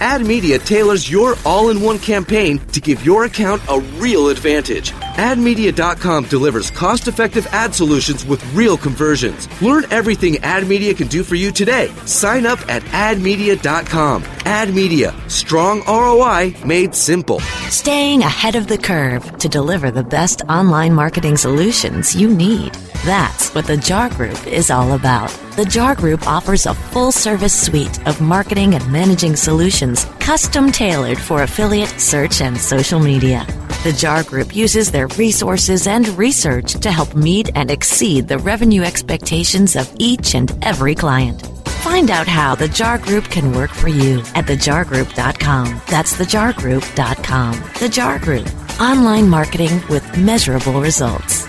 AdMedia 0.00 0.64
tailors 0.64 1.10
your 1.10 1.36
all-in-one 1.44 1.98
campaign 1.98 2.58
to 2.72 2.80
give 2.80 3.04
your 3.04 3.24
account 3.24 3.60
a 3.68 3.80
real 3.98 4.30
advantage. 4.30 4.92
AdMedia.com 5.16 6.24
delivers 6.24 6.70
cost-effective 6.70 7.46
ad 7.48 7.74
solutions 7.74 8.24
with 8.24 8.44
real 8.54 8.76
conversions. 8.76 9.48
Learn 9.62 9.84
everything 9.90 10.34
AdMedia 10.34 10.96
can 10.96 11.08
do 11.08 11.22
for 11.22 11.34
you 11.34 11.50
today. 11.50 11.88
Sign 12.06 12.46
up 12.46 12.58
at 12.68 12.82
AdMedia.com. 12.82 14.22
AdMedia, 14.22 15.30
strong 15.30 15.82
ROI 15.86 16.54
made 16.64 16.94
simple. 16.94 17.40
Staying 17.68 18.22
ahead 18.22 18.56
of 18.56 18.66
the 18.66 18.78
curve 18.78 19.38
to 19.38 19.48
deliver 19.48 19.90
the 19.90 20.02
best 20.02 20.42
online 20.48 20.94
marketing 20.94 21.36
solutions 21.36 22.14
you 22.14 22.28
need. 22.34 22.74
That's 23.04 23.54
what 23.54 23.66
the 23.66 23.76
JAR 23.78 24.10
Group 24.10 24.46
is 24.46 24.70
all 24.70 24.92
about. 24.92 25.30
The 25.56 25.64
JAR 25.64 25.94
Group 25.94 26.26
offers 26.26 26.66
a 26.66 26.74
full 26.74 27.12
service 27.12 27.58
suite 27.58 28.06
of 28.06 28.20
marketing 28.20 28.74
and 28.74 28.92
managing 28.92 29.36
solutions 29.36 30.04
custom 30.18 30.70
tailored 30.70 31.18
for 31.18 31.42
affiliate, 31.42 31.88
search, 32.00 32.40
and 32.40 32.56
social 32.58 33.00
media. 33.00 33.46
The 33.82 33.94
JAR 33.94 34.24
Group 34.24 34.54
uses 34.54 34.90
their 34.90 35.06
resources 35.06 35.86
and 35.86 36.06
research 36.18 36.74
to 36.80 36.90
help 36.90 37.14
meet 37.14 37.48
and 37.56 37.70
exceed 37.70 38.28
the 38.28 38.36
revenue 38.36 38.82
expectations 38.82 39.74
of 39.74 39.90
each 39.98 40.34
and 40.34 40.52
every 40.62 40.94
client. 40.94 41.46
Find 41.80 42.10
out 42.10 42.28
how 42.28 42.54
the 42.54 42.68
JAR 42.68 42.98
Group 42.98 43.24
can 43.24 43.52
work 43.54 43.70
for 43.70 43.88
you 43.88 44.18
at 44.34 44.44
thejargroup.com. 44.44 45.80
That's 45.88 46.14
thejargroup.com. 46.14 47.62
The 47.80 47.88
JAR 47.88 48.18
Group. 48.18 48.46
Online 48.78 49.30
marketing 49.30 49.80
with 49.88 50.18
measurable 50.18 50.78
results. 50.82 51.46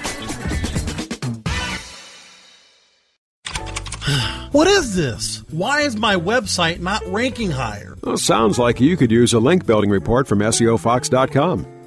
What 4.54 4.68
is 4.68 4.96
this? 4.96 5.44
Why 5.50 5.82
is 5.82 5.98
my 5.98 6.16
website 6.16 6.80
not 6.80 7.02
ranking 7.08 7.52
higher? 7.52 7.98
Well, 8.04 8.18
sounds 8.18 8.58
like 8.58 8.80
you 8.80 8.96
could 8.96 9.12
use 9.12 9.34
a 9.34 9.40
link 9.40 9.66
building 9.66 9.90
report 9.90 10.28
from 10.28 10.40
SEOFox.com. 10.40 11.81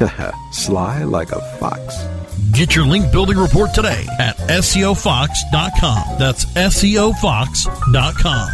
sly 0.52 1.04
like 1.04 1.32
a 1.32 1.40
fox. 1.58 1.96
Get 2.52 2.74
your 2.74 2.86
link 2.86 3.12
building 3.12 3.36
report 3.38 3.74
today 3.74 4.06
at 4.18 4.36
SEOFox.com. 4.36 6.18
That's 6.18 6.46
SEOFox.com. 6.46 8.48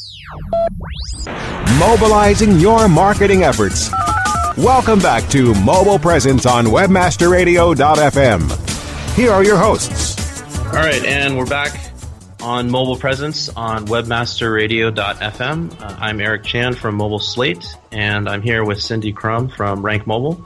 Mobilizing 1.80 2.60
your 2.60 2.90
marketing 2.90 3.44
efforts. 3.44 3.90
Welcome 4.58 5.00
back 5.00 5.30
to 5.30 5.54
Mobile 5.62 6.00
Presence 6.00 6.46
on 6.46 6.66
WebmasterRadio.fm. 6.66 9.16
Here 9.16 9.32
are 9.32 9.44
your 9.44 9.58
hosts. 9.58 10.42
All 10.66 10.74
right, 10.74 11.04
and 11.06 11.38
we're 11.38 11.46
back 11.46 11.80
on 12.42 12.70
Mobile 12.70 12.98
Presence 12.98 13.48
on 13.50 13.88
WebmasterRadio.fm. 13.88 15.82
Uh, 15.82 15.96
I'm 16.00 16.20
Eric 16.20 16.44
Chan 16.44 16.74
from 16.74 16.96
Mobile 16.96 17.20
Slate, 17.20 17.66
and 17.92 18.28
I'm 18.28 18.42
here 18.42 18.66
with 18.66 18.82
Cindy 18.82 19.14
Krum 19.14 19.52
from 19.52 19.86
Rank 19.86 20.08
Mobile. 20.08 20.46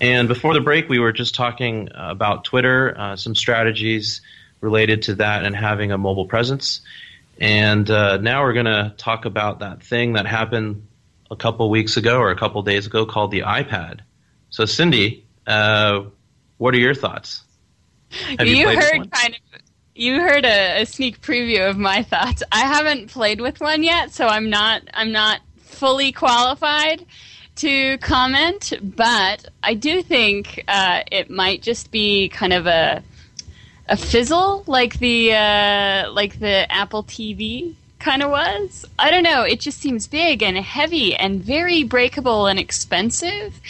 And 0.00 0.28
before 0.28 0.54
the 0.54 0.60
break, 0.60 0.88
we 0.88 0.98
were 0.98 1.12
just 1.12 1.34
talking 1.34 1.90
about 1.94 2.44
Twitter, 2.44 2.98
uh, 2.98 3.16
some 3.16 3.34
strategies 3.34 4.22
related 4.60 5.02
to 5.02 5.14
that 5.16 5.44
and 5.44 5.54
having 5.54 5.92
a 5.92 5.98
mobile 5.98 6.26
presence. 6.26 6.80
And 7.40 7.90
uh, 7.90 8.18
now 8.18 8.42
we're 8.42 8.52
going 8.52 8.66
to 8.66 8.94
talk 8.98 9.24
about 9.24 9.60
that 9.60 9.82
thing 9.82 10.12
that 10.12 10.26
happened 10.26 10.86
a 11.30 11.36
couple 11.36 11.70
weeks 11.70 11.96
ago 11.96 12.18
or 12.18 12.30
a 12.30 12.36
couple 12.36 12.62
days 12.62 12.86
ago 12.86 13.06
called 13.06 13.30
the 13.30 13.40
iPad. 13.40 14.00
So, 14.50 14.66
Cindy, 14.66 15.24
uh, 15.46 16.02
what 16.58 16.74
are 16.74 16.78
your 16.78 16.94
thoughts? 16.94 17.42
Have 18.10 18.46
you, 18.46 18.56
you 18.56 18.68
heard 18.68 19.10
kind 19.10 19.34
of 19.34 19.60
you 19.94 20.20
heard 20.20 20.44
a, 20.44 20.82
a, 20.82 20.86
sneak 20.86 21.20
preview 21.20 21.68
of 21.68 21.76
my 21.76 22.02
thoughts. 22.12 22.42
I 22.50 22.60
haven't 22.60 23.10
played 23.10 23.40
with 23.40 23.60
one 23.60 23.82
yet, 23.82 24.12
so 24.12 24.26
I'm 24.26 24.50
not 24.50 24.82
I'm 24.94 25.12
not 25.12 25.40
fully 25.58 26.12
qualified 26.12 27.04
to 27.56 27.98
comment. 27.98 28.72
But 28.82 29.46
I 29.62 29.74
do 29.74 30.02
think 30.02 30.64
uh, 30.68 31.02
it 31.10 31.30
might 31.30 31.62
just 31.62 31.90
be 31.90 32.28
kind 32.28 32.52
of 32.52 32.66
a 32.66 33.02
a 33.90 33.96
fizzle 33.96 34.62
like 34.66 34.98
the 35.00 35.34
uh, 35.34 36.10
like 36.12 36.38
the 36.38 36.70
Apple 36.72 37.02
TV 37.02 37.74
kind 37.98 38.22
of 38.22 38.30
was. 38.30 38.86
I 38.98 39.10
don't 39.10 39.24
know. 39.24 39.42
It 39.42 39.60
just 39.60 39.78
seems 39.78 40.06
big 40.06 40.42
and 40.42 40.56
heavy 40.56 41.14
and 41.14 41.42
very 41.42 41.82
breakable 41.82 42.46
and 42.46 42.58
expensive. 42.58 43.60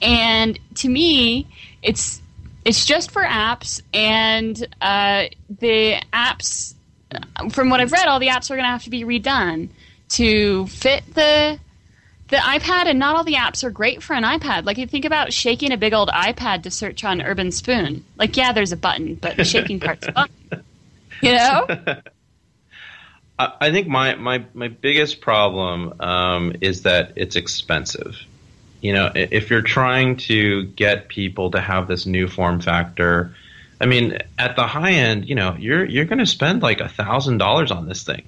And 0.00 0.58
to 0.76 0.88
me, 0.88 1.48
it's 1.82 2.20
it's 2.64 2.84
just 2.84 3.10
for 3.10 3.22
apps, 3.22 3.80
and 3.94 4.68
uh, 4.82 5.24
the 5.48 6.00
apps, 6.12 6.74
from 7.50 7.70
what 7.70 7.80
I've 7.80 7.90
read, 7.90 8.06
all 8.06 8.20
the 8.20 8.28
apps 8.28 8.50
are 8.50 8.54
going 8.54 8.64
to 8.64 8.70
have 8.70 8.84
to 8.84 8.90
be 8.90 9.02
redone 9.02 9.70
to 10.10 10.66
fit 10.66 11.02
the 11.14 11.58
the 12.30 12.36
iPad, 12.36 12.86
and 12.86 12.98
not 12.98 13.16
all 13.16 13.24
the 13.24 13.34
apps 13.34 13.64
are 13.64 13.70
great 13.70 14.02
for 14.02 14.14
an 14.14 14.24
iPad. 14.24 14.64
Like 14.64 14.78
you 14.78 14.86
think 14.86 15.04
about 15.04 15.32
shaking 15.32 15.72
a 15.72 15.76
big 15.76 15.92
old 15.92 16.08
iPad 16.08 16.62
to 16.62 16.70
search 16.70 17.04
on 17.04 17.18
Urbanspoon. 17.18 18.02
Like 18.16 18.36
yeah, 18.36 18.52
there's 18.52 18.72
a 18.72 18.76
button, 18.76 19.16
but 19.16 19.36
the 19.36 19.44
shaking 19.44 19.80
part's 19.80 20.06
fun. 20.06 20.28
You 21.22 21.32
know. 21.32 21.66
I 23.38 23.70
think 23.70 23.88
my, 23.88 24.14
my, 24.14 24.44
my 24.54 24.68
biggest 24.68 25.20
problem 25.20 25.94
um, 26.00 26.56
is 26.60 26.82
that 26.82 27.12
it's 27.16 27.36
expensive. 27.36 28.16
You 28.80 28.94
know, 28.94 29.12
if 29.14 29.50
you're 29.50 29.62
trying 29.62 30.16
to 30.16 30.64
get 30.64 31.08
people 31.08 31.50
to 31.50 31.60
have 31.60 31.88
this 31.88 32.06
new 32.06 32.26
form 32.26 32.60
factor, 32.60 33.34
I 33.80 33.86
mean, 33.86 34.18
at 34.38 34.56
the 34.56 34.66
high 34.66 34.92
end, 34.92 35.28
you 35.28 35.34
know, 35.34 35.56
you're 35.58 35.84
you're 35.84 36.04
going 36.04 36.18
to 36.18 36.26
spend 36.26 36.62
like 36.62 36.80
a 36.80 36.88
thousand 36.88 37.38
dollars 37.38 37.70
on 37.70 37.86
this 37.86 38.02
thing. 38.02 38.22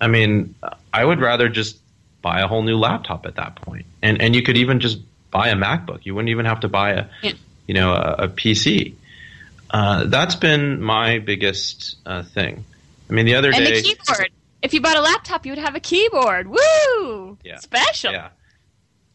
I 0.00 0.08
mean, 0.08 0.54
I 0.92 1.04
would 1.04 1.20
rather 1.20 1.48
just 1.48 1.78
buy 2.22 2.40
a 2.40 2.46
whole 2.46 2.62
new 2.62 2.78
laptop 2.78 3.26
at 3.26 3.36
that 3.36 3.56
point, 3.56 3.84
and 4.00 4.22
and 4.22 4.34
you 4.34 4.42
could 4.42 4.56
even 4.56 4.80
just 4.80 4.98
buy 5.30 5.48
a 5.48 5.56
MacBook. 5.56 6.04
You 6.04 6.14
wouldn't 6.14 6.30
even 6.30 6.46
have 6.46 6.60
to 6.60 6.68
buy 6.68 6.92
a, 6.92 7.06
yeah. 7.22 7.32
you 7.66 7.74
know, 7.74 7.92
a, 7.92 8.24
a 8.24 8.28
PC. 8.28 8.94
Uh, 9.70 10.04
that's 10.04 10.36
been 10.36 10.80
my 10.80 11.18
biggest 11.18 11.96
uh, 12.06 12.22
thing. 12.22 12.64
I 13.10 13.12
mean, 13.12 13.26
the 13.26 13.34
other 13.34 13.50
and 13.52 13.64
day, 13.64 13.80
the 13.80 13.82
keyboard. 13.82 14.30
If 14.62 14.72
you 14.72 14.80
bought 14.80 14.96
a 14.96 15.00
laptop, 15.00 15.44
you 15.44 15.52
would 15.52 15.58
have 15.58 15.74
a 15.74 15.80
keyboard. 15.80 16.46
Woo! 16.48 17.36
Yeah. 17.42 17.56
Special. 17.56 18.12
Yeah. 18.12 18.28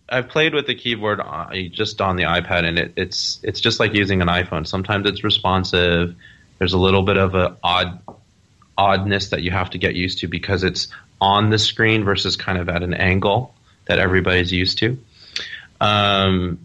I've 0.09 0.29
played 0.29 0.53
with 0.53 0.67
the 0.67 0.75
keyboard 0.75 1.19
on, 1.19 1.53
just 1.71 2.01
on 2.01 2.15
the 2.15 2.23
iPad, 2.23 2.65
and 2.65 2.79
it, 2.79 2.93
it's 2.95 3.39
it's 3.43 3.59
just 3.59 3.79
like 3.79 3.93
using 3.93 4.21
an 4.21 4.27
iPhone. 4.27 4.65
Sometimes 4.65 5.07
it's 5.07 5.23
responsive. 5.23 6.15
There's 6.59 6.73
a 6.73 6.77
little 6.77 7.03
bit 7.03 7.17
of 7.17 7.35
a 7.35 7.57
odd 7.63 7.99
oddness 8.77 9.29
that 9.29 9.41
you 9.41 9.51
have 9.51 9.71
to 9.71 9.77
get 9.77 9.95
used 9.95 10.19
to 10.19 10.27
because 10.27 10.63
it's 10.63 10.87
on 11.19 11.49
the 11.49 11.57
screen 11.57 12.03
versus 12.03 12.35
kind 12.35 12.57
of 12.57 12.69
at 12.69 12.83
an 12.83 12.93
angle 12.93 13.53
that 13.85 13.99
everybody's 13.99 14.51
used 14.51 14.77
to. 14.79 14.97
Um, 15.79 16.59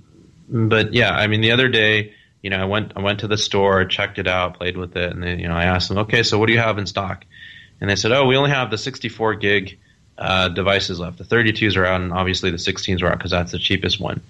but 0.49 0.93
yeah, 0.93 1.15
I 1.15 1.27
mean, 1.27 1.41
the 1.41 1.53
other 1.53 1.69
day, 1.69 2.15
you 2.43 2.51
know, 2.51 2.59
I 2.59 2.65
went 2.65 2.93
I 2.97 3.01
went 3.01 3.21
to 3.21 3.29
the 3.29 3.39
store, 3.39 3.85
checked 3.85 4.19
it 4.19 4.27
out, 4.27 4.59
played 4.59 4.77
with 4.77 4.97
it, 4.97 5.13
and 5.13 5.23
then 5.23 5.39
you 5.39 5.49
know, 5.49 5.55
I 5.55 5.65
asked 5.65 5.89
them, 5.89 5.99
okay, 5.99 6.23
so 6.23 6.39
what 6.39 6.47
do 6.47 6.53
you 6.53 6.59
have 6.59 6.79
in 6.79 6.87
stock? 6.87 7.25
And 7.81 7.89
they 7.89 7.97
said, 7.97 8.13
oh, 8.13 8.27
we 8.27 8.37
only 8.37 8.51
have 8.51 8.71
the 8.71 8.79
64 8.79 9.37
gig 9.37 9.79
uh, 10.19 10.49
devices 10.49 11.01
left. 11.01 11.19
The 11.19 11.25
32s 11.25 11.77
are 11.77 11.85
out, 11.85 12.01
and 12.01 12.13
obviously 12.13 12.51
the 12.51 12.57
16s 12.57 13.03
are 13.03 13.09
out 13.09 13.19
because 13.19 13.31
that's 13.31 13.53
the 13.53 13.59
cheapest 13.59 13.99
one. 13.99 14.21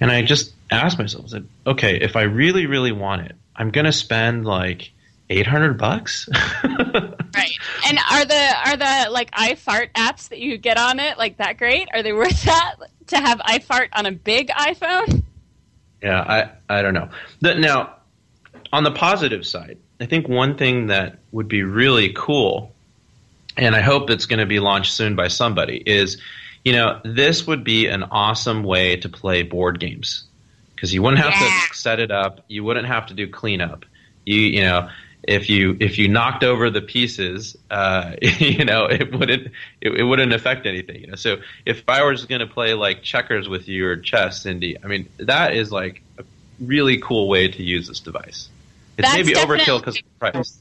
And 0.00 0.10
I 0.10 0.22
just 0.22 0.52
asked 0.70 0.98
myself, 0.98 1.24
I 1.26 1.28
said, 1.28 1.48
okay, 1.66 2.00
if 2.00 2.16
I 2.16 2.22
really, 2.22 2.66
really 2.66 2.92
want 2.92 3.22
it, 3.22 3.36
I'm 3.54 3.70
going 3.70 3.84
to 3.84 3.92
spend 3.92 4.44
like 4.44 4.90
800 5.30 5.78
bucks. 5.78 6.28
right. 7.42 7.88
And 7.88 7.98
are 8.10 8.24
the 8.24 8.68
are 8.68 8.76
the 8.76 9.10
like 9.10 9.30
iFart 9.32 9.92
apps 9.92 10.28
that 10.28 10.38
you 10.38 10.56
get 10.58 10.78
on 10.78 11.00
it 11.00 11.18
like 11.18 11.36
that 11.38 11.58
great? 11.58 11.88
Are 11.92 12.02
they 12.02 12.12
worth 12.12 12.42
that 12.44 12.76
to 13.08 13.16
have 13.18 13.38
iFart 13.40 13.88
on 13.92 14.06
a 14.06 14.12
big 14.12 14.48
iPhone? 14.48 15.22
Yeah, 16.02 16.20
I 16.20 16.50
I 16.78 16.82
don't 16.82 16.94
know. 16.94 17.08
The, 17.40 17.54
now, 17.54 17.94
on 18.72 18.84
the 18.84 18.90
positive 18.90 19.46
side, 19.46 19.78
I 20.00 20.06
think 20.06 20.28
one 20.28 20.56
thing 20.56 20.88
that 20.88 21.18
would 21.30 21.48
be 21.48 21.62
really 21.62 22.12
cool, 22.14 22.72
and 23.56 23.74
I 23.76 23.80
hope 23.80 24.10
it's 24.10 24.26
going 24.26 24.40
to 24.40 24.46
be 24.46 24.58
launched 24.60 24.92
soon 24.94 25.14
by 25.14 25.28
somebody, 25.28 25.76
is 25.86 26.20
you 26.64 26.72
know 26.72 27.00
this 27.04 27.46
would 27.46 27.62
be 27.64 27.86
an 27.86 28.02
awesome 28.04 28.62
way 28.64 28.96
to 28.96 29.08
play 29.08 29.42
board 29.42 29.78
games 29.78 30.24
because 30.74 30.92
you 30.92 31.02
wouldn't 31.02 31.22
have 31.22 31.32
Yeah. 31.40 31.60
to 31.68 31.74
set 31.76 32.00
it 32.00 32.10
up, 32.10 32.40
you 32.48 32.64
wouldn't 32.64 32.86
have 32.86 33.06
to 33.06 33.14
do 33.14 33.28
cleanup. 33.28 33.84
You 34.24 34.38
you 34.40 34.62
know 34.62 34.88
if 35.22 35.48
you 35.48 35.76
if 35.80 35.98
you 35.98 36.08
knocked 36.08 36.44
over 36.44 36.70
the 36.70 36.82
pieces, 36.82 37.56
uh, 37.70 38.14
you 38.22 38.64
know 38.64 38.86
it 38.86 39.12
wouldn't 39.12 39.52
it, 39.80 39.92
it 40.00 40.02
wouldn't 40.02 40.32
affect 40.32 40.66
anything. 40.66 41.00
You 41.02 41.06
know, 41.08 41.14
so 41.14 41.38
if 41.64 41.82
I 41.88 42.02
was 42.04 42.24
going 42.26 42.40
to 42.40 42.46
play 42.46 42.74
like 42.74 43.02
checkers 43.02 43.48
with 43.48 43.68
you 43.68 43.86
or 43.86 43.96
chess, 43.96 44.42
Cindy, 44.42 44.76
I 44.82 44.86
mean 44.86 45.08
that 45.18 45.54
is 45.54 45.70
like 45.70 46.02
a 46.18 46.24
really 46.60 46.98
cool 46.98 47.28
way 47.28 47.48
to 47.48 47.62
use 47.62 47.88
this 47.88 48.00
device. 48.00 48.48
It's 48.98 49.08
That's 49.08 49.14
maybe 49.16 49.32
overkill 49.38 49.56
definitely- 49.56 49.78
because 49.78 49.96
of 49.96 50.02
the 50.02 50.18
price. 50.18 50.58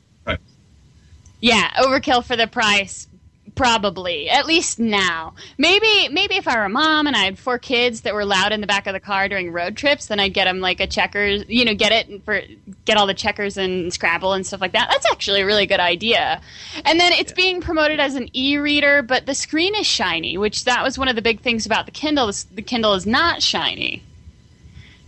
Yeah, 1.43 1.71
overkill 1.79 2.23
for 2.23 2.35
the 2.35 2.45
price. 2.45 3.07
Probably, 3.53 4.29
at 4.29 4.45
least 4.45 4.79
now. 4.79 5.33
Maybe, 5.57 6.07
maybe 6.09 6.35
if 6.35 6.47
I 6.47 6.55
were 6.57 6.65
a 6.65 6.69
mom 6.69 7.05
and 7.05 7.15
I 7.15 7.25
had 7.25 7.37
four 7.37 7.59
kids 7.59 8.01
that 8.01 8.13
were 8.13 8.25
loud 8.25 8.53
in 8.53 8.61
the 8.61 8.67
back 8.67 8.87
of 8.87 8.93
the 8.93 8.99
car 8.99 9.27
during 9.27 9.51
road 9.51 9.75
trips, 9.75 10.07
then 10.07 10.19
I'd 10.19 10.33
get 10.33 10.45
them 10.45 10.61
like 10.61 10.79
a 10.79 10.87
checkers, 10.87 11.43
you 11.47 11.65
know, 11.65 11.73
get 11.73 11.91
it 11.91 12.07
and 12.07 12.23
for 12.23 12.41
get 12.85 12.97
all 12.97 13.05
the 13.05 13.13
checkers 13.13 13.57
and 13.57 13.93
Scrabble 13.93 14.33
and 14.33 14.47
stuff 14.47 14.61
like 14.61 14.71
that. 14.71 14.87
That's 14.89 15.05
actually 15.11 15.41
a 15.41 15.45
really 15.45 15.65
good 15.65 15.81
idea. 15.81 16.41
And 16.85 16.99
then 16.99 17.11
it's 17.11 17.33
being 17.33 17.61
promoted 17.61 17.99
as 17.99 18.15
an 18.15 18.29
e-reader, 18.35 19.01
but 19.01 19.25
the 19.25 19.35
screen 19.35 19.75
is 19.75 19.85
shiny, 19.85 20.37
which 20.37 20.63
that 20.63 20.81
was 20.81 20.97
one 20.97 21.09
of 21.09 21.15
the 21.15 21.21
big 21.21 21.41
things 21.41 21.65
about 21.65 21.85
the 21.85 21.91
Kindle. 21.91 22.29
is 22.29 22.45
The 22.45 22.61
Kindle 22.61 22.93
is 22.93 23.05
not 23.05 23.43
shiny. 23.43 24.01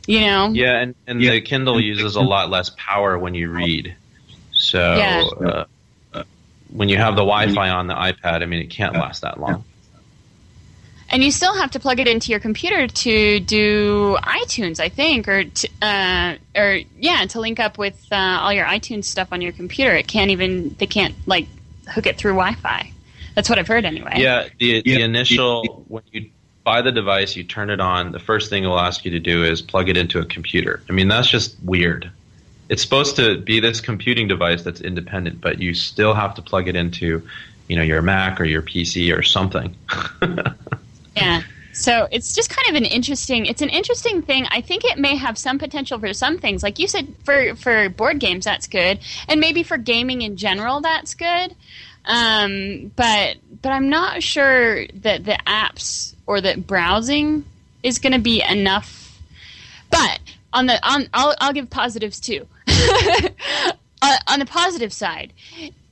You 0.05 0.19
know. 0.19 0.49
Yeah, 0.49 0.81
and, 0.81 0.95
and 1.07 1.21
the 1.21 1.39
Kindle 1.41 1.79
uses 1.79 2.17
a 2.17 2.21
lot 2.21 2.49
less 2.49 2.71
power 2.77 3.17
when 3.17 3.33
you 3.35 3.49
read. 3.49 3.95
So 4.51 4.79
Yeah. 4.79 5.23
uh, 5.45 5.65
when 6.73 6.89
you 6.89 6.97
have 6.97 7.15
the 7.15 7.21
Wi-Fi 7.21 7.69
on 7.69 7.87
the 7.87 7.93
iPad, 7.93 8.41
I 8.41 8.45
mean, 8.45 8.61
it 8.61 8.69
can't 8.69 8.93
last 8.93 9.21
that 9.21 9.39
long. 9.39 9.63
And 11.09 11.23
you 11.23 11.29
still 11.29 11.53
have 11.53 11.69
to 11.71 11.79
plug 11.79 11.99
it 11.99 12.07
into 12.07 12.31
your 12.31 12.39
computer 12.39 12.87
to 12.87 13.39
do 13.39 14.17
iTunes, 14.23 14.79
I 14.79 14.89
think, 14.89 15.27
or 15.27 15.43
to, 15.43 15.69
uh, 15.83 16.35
or 16.55 16.79
yeah, 16.97 17.25
to 17.27 17.39
link 17.39 17.59
up 17.59 17.77
with 17.77 18.07
uh, 18.11 18.15
all 18.15 18.51
your 18.51 18.65
iTunes 18.65 19.05
stuff 19.05 19.27
on 19.31 19.39
your 19.39 19.51
computer. 19.51 19.93
It 19.93 20.07
can't 20.07 20.31
even 20.31 20.75
they 20.79 20.87
can't 20.87 21.13
like 21.27 21.47
hook 21.87 22.07
it 22.07 22.17
through 22.17 22.31
Wi-Fi. 22.31 22.91
That's 23.35 23.47
what 23.47 23.59
I've 23.59 23.67
heard 23.67 23.85
anyway. 23.85 24.13
Yeah, 24.15 24.47
the 24.57 24.81
the 24.81 25.03
initial 25.03 25.85
when 25.87 26.03
you 26.11 26.31
buy 26.63 26.81
the 26.81 26.91
device, 26.91 27.35
you 27.35 27.43
turn 27.43 27.69
it 27.69 27.79
on. 27.79 28.11
The 28.11 28.19
first 28.19 28.49
thing 28.49 28.63
it 28.63 28.67
will 28.67 28.79
ask 28.79 29.05
you 29.05 29.11
to 29.11 29.19
do 29.19 29.43
is 29.43 29.61
plug 29.61 29.89
it 29.89 29.97
into 29.97 30.19
a 30.19 30.25
computer. 30.25 30.81
I 30.89 30.93
mean, 30.93 31.09
that's 31.09 31.29
just 31.29 31.61
weird. 31.63 32.09
It's 32.73 32.81
supposed 32.81 33.15
to 33.17 33.37
be 33.37 33.59
this 33.59 33.79
computing 33.79 34.27
device 34.27 34.63
that's 34.63 34.81
independent, 34.81 35.39
but 35.39 35.59
you 35.59 35.75
still 35.75 36.15
have 36.15 36.33
to 36.33 36.41
plug 36.41 36.67
it 36.67 36.75
into, 36.75 37.21
you 37.67 37.75
know, 37.75 37.83
your 37.83 38.01
Mac 38.01 38.41
or 38.41 38.45
your 38.45 38.63
PC 38.63 39.15
or 39.15 39.21
something. 39.21 39.75
Yeah. 41.15 41.43
So 41.73 42.07
it's 42.09 42.33
just 42.33 42.49
kind 42.49 42.67
of 42.69 42.81
an 42.81 42.85
interesting. 42.85 43.45
It's 43.45 43.61
an 43.61 43.69
interesting 43.69 44.23
thing. 44.23 44.47
I 44.49 44.61
think 44.61 44.83
it 44.83 44.97
may 44.97 45.15
have 45.15 45.37
some 45.37 45.59
potential 45.59 45.99
for 45.99 46.11
some 46.11 46.39
things, 46.39 46.63
like 46.63 46.79
you 46.79 46.87
said, 46.87 47.13
for 47.23 47.53
for 47.55 47.89
board 47.89 48.17
games 48.17 48.45
that's 48.45 48.65
good, 48.65 48.97
and 49.27 49.39
maybe 49.39 49.61
for 49.61 49.77
gaming 49.77 50.23
in 50.23 50.35
general 50.35 50.81
that's 50.81 51.13
good. 51.13 51.55
Um, 52.05 52.91
but 52.95 53.37
but 53.61 53.71
I'm 53.71 53.89
not 53.89 54.23
sure 54.23 54.87
that 54.87 55.23
the 55.25 55.37
apps 55.45 56.15
or 56.25 56.41
that 56.41 56.65
browsing 56.65 57.45
is 57.83 57.99
going 57.99 58.13
to 58.13 58.19
be 58.19 58.41
enough. 58.41 59.21
But 59.91 60.19
on 60.51 60.65
the 60.65 60.83
on, 60.83 61.07
I'll 61.13 61.35
I'll 61.39 61.53
give 61.53 61.69
positives 61.69 62.19
too. 62.19 62.47
uh, 64.01 64.17
on 64.27 64.39
the 64.39 64.45
positive 64.45 64.93
side, 64.93 65.33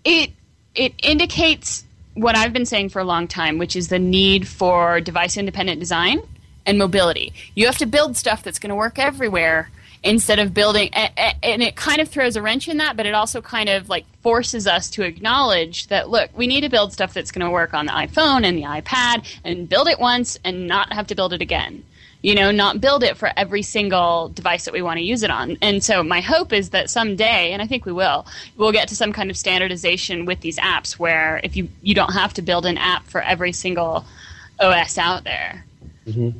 it 0.03 0.31
it 0.75 0.93
indicates 1.03 1.83
what 2.13 2.35
I've 2.35 2.53
been 2.53 2.65
saying 2.65 2.89
for 2.89 2.99
a 2.99 3.03
long 3.03 3.27
time, 3.27 3.57
which 3.57 3.75
is 3.75 3.87
the 3.87 3.99
need 3.99 4.47
for 4.47 5.01
device 5.01 5.37
independent 5.37 5.79
design 5.79 6.21
and 6.65 6.77
mobility. 6.77 7.33
You 7.55 7.65
have 7.65 7.77
to 7.79 7.85
build 7.85 8.17
stuff 8.17 8.43
that's 8.43 8.59
going 8.59 8.69
to 8.69 8.75
work 8.75 8.99
everywhere 8.99 9.69
instead 10.03 10.39
of 10.39 10.53
building 10.53 10.89
and 10.93 11.61
it 11.61 11.75
kind 11.75 12.01
of 12.01 12.09
throws 12.09 12.35
a 12.35 12.41
wrench 12.41 12.67
in 12.67 12.77
that 12.77 12.97
but 12.97 13.05
it 13.05 13.13
also 13.13 13.39
kind 13.39 13.69
of 13.69 13.87
like 13.87 14.05
forces 14.23 14.65
us 14.65 14.89
to 14.89 15.03
acknowledge 15.03 15.87
that 15.87 16.09
look 16.09 16.29
we 16.35 16.47
need 16.47 16.61
to 16.61 16.69
build 16.69 16.91
stuff 16.91 17.13
that's 17.13 17.31
going 17.31 17.45
to 17.45 17.51
work 17.51 17.73
on 17.73 17.85
the 17.85 17.91
iphone 17.91 18.43
and 18.43 18.57
the 18.57 18.63
ipad 18.63 19.23
and 19.43 19.69
build 19.69 19.87
it 19.87 19.99
once 19.99 20.39
and 20.43 20.67
not 20.67 20.91
have 20.91 21.05
to 21.05 21.13
build 21.13 21.33
it 21.33 21.41
again 21.41 21.83
you 22.21 22.36
know 22.36 22.51
not 22.51 22.81
build 22.81 23.03
it 23.03 23.17
for 23.17 23.31
every 23.36 23.62
single 23.62 24.29
device 24.29 24.65
that 24.65 24.73
we 24.73 24.81
want 24.81 24.97
to 24.97 25.03
use 25.03 25.23
it 25.23 25.31
on. 25.31 25.57
And 25.62 25.84
so 25.84 26.03
my 26.03 26.21
hope 26.21 26.53
is 26.53 26.69
that 26.69 26.89
someday 26.89 27.51
and 27.51 27.62
i 27.62 27.67
think 27.67 27.86
we 27.86 27.91
will 27.91 28.25
we'll 28.57 28.71
get 28.71 28.88
to 28.89 28.95
some 28.95 29.13
kind 29.13 29.29
of 29.29 29.38
standardization 29.38 30.25
with 30.25 30.41
these 30.41 30.57
apps 30.57 30.93
where 30.93 31.41
if 31.43 31.55
you 31.55 31.69
you 31.81 31.93
don't 31.93 32.13
have 32.13 32.34
to 32.36 32.41
build 32.41 32.65
an 32.65 32.77
app 32.77 33.05
for 33.07 33.21
every 33.21 33.51
single 33.51 34.05
os 34.60 34.97
out 34.97 35.23
there. 35.23 35.65
Mm-hmm. 36.07 36.38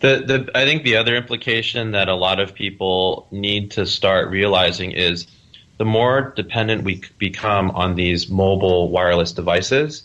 The, 0.00 0.24
the, 0.26 0.50
I 0.54 0.64
think 0.64 0.82
the 0.82 0.96
other 0.96 1.14
implication 1.14 1.92
that 1.92 2.08
a 2.08 2.14
lot 2.14 2.40
of 2.40 2.54
people 2.54 3.28
need 3.30 3.70
to 3.72 3.86
start 3.86 4.30
realizing 4.30 4.90
is 4.92 5.26
the 5.78 5.84
more 5.84 6.32
dependent 6.36 6.82
we 6.82 7.02
become 7.18 7.70
on 7.70 7.94
these 7.94 8.28
mobile 8.28 8.90
wireless 8.90 9.32
devices, 9.32 10.04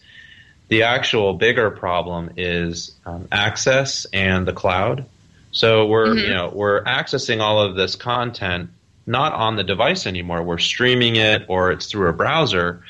the 0.70 0.84
actual 0.84 1.34
bigger 1.34 1.70
problem 1.70 2.32
is 2.38 2.94
um, 3.06 3.28
access 3.32 4.06
and 4.14 4.48
the 4.48 4.54
cloud. 4.54 5.06
So 5.52 5.86
we're 5.86 6.08
Mhm. 6.08 6.22
you 6.24 6.30
know 6.30 6.52
we're 6.54 6.84
accessing 6.84 7.42
all 7.42 7.62
of 7.62 7.76
this 7.76 7.96
content 7.96 8.70
not 9.06 9.34
on 9.34 9.56
the 9.56 9.64
device 9.64 10.06
anymore. 10.06 10.44
We're 10.44 10.58
streaming 10.58 11.16
it 11.16 11.46
or 11.48 11.72
it's 11.72 11.86
through 11.88 12.10
a 12.10 12.14
browser, 12.14 12.82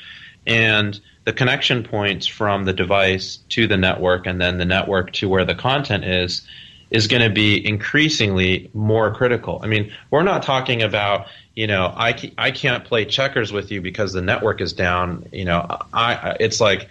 and 0.46 0.98
the 1.24 1.32
connection 1.32 1.82
points 1.84 2.26
from 2.26 2.64
the 2.64 2.72
device 2.72 3.38
to 3.50 3.66
the 3.66 3.76
network 3.76 4.26
and 4.26 4.40
then 4.40 4.58
the 4.58 4.64
network 4.64 5.12
to 5.12 5.28
where 5.28 5.44
the 5.44 5.54
content 5.54 6.04
is 6.04 6.42
is 6.90 7.06
going 7.06 7.22
to 7.22 7.28
be 7.28 7.64
increasingly 7.66 8.70
more 8.72 9.12
critical. 9.12 9.60
I 9.62 9.66
mean, 9.66 9.92
we're 10.10 10.22
not 10.22 10.42
talking 10.42 10.82
about, 10.82 11.26
you 11.54 11.66
know, 11.66 11.92
I, 11.94 12.32
I 12.38 12.50
can't 12.50 12.82
play 12.82 13.04
checkers 13.04 13.52
with 13.52 13.70
you 13.70 13.82
because 13.82 14.14
the 14.14 14.22
network 14.22 14.62
is 14.62 14.72
down. 14.72 15.26
You 15.30 15.44
know, 15.44 15.66
I 15.92 16.36
it's 16.40 16.60
like 16.62 16.88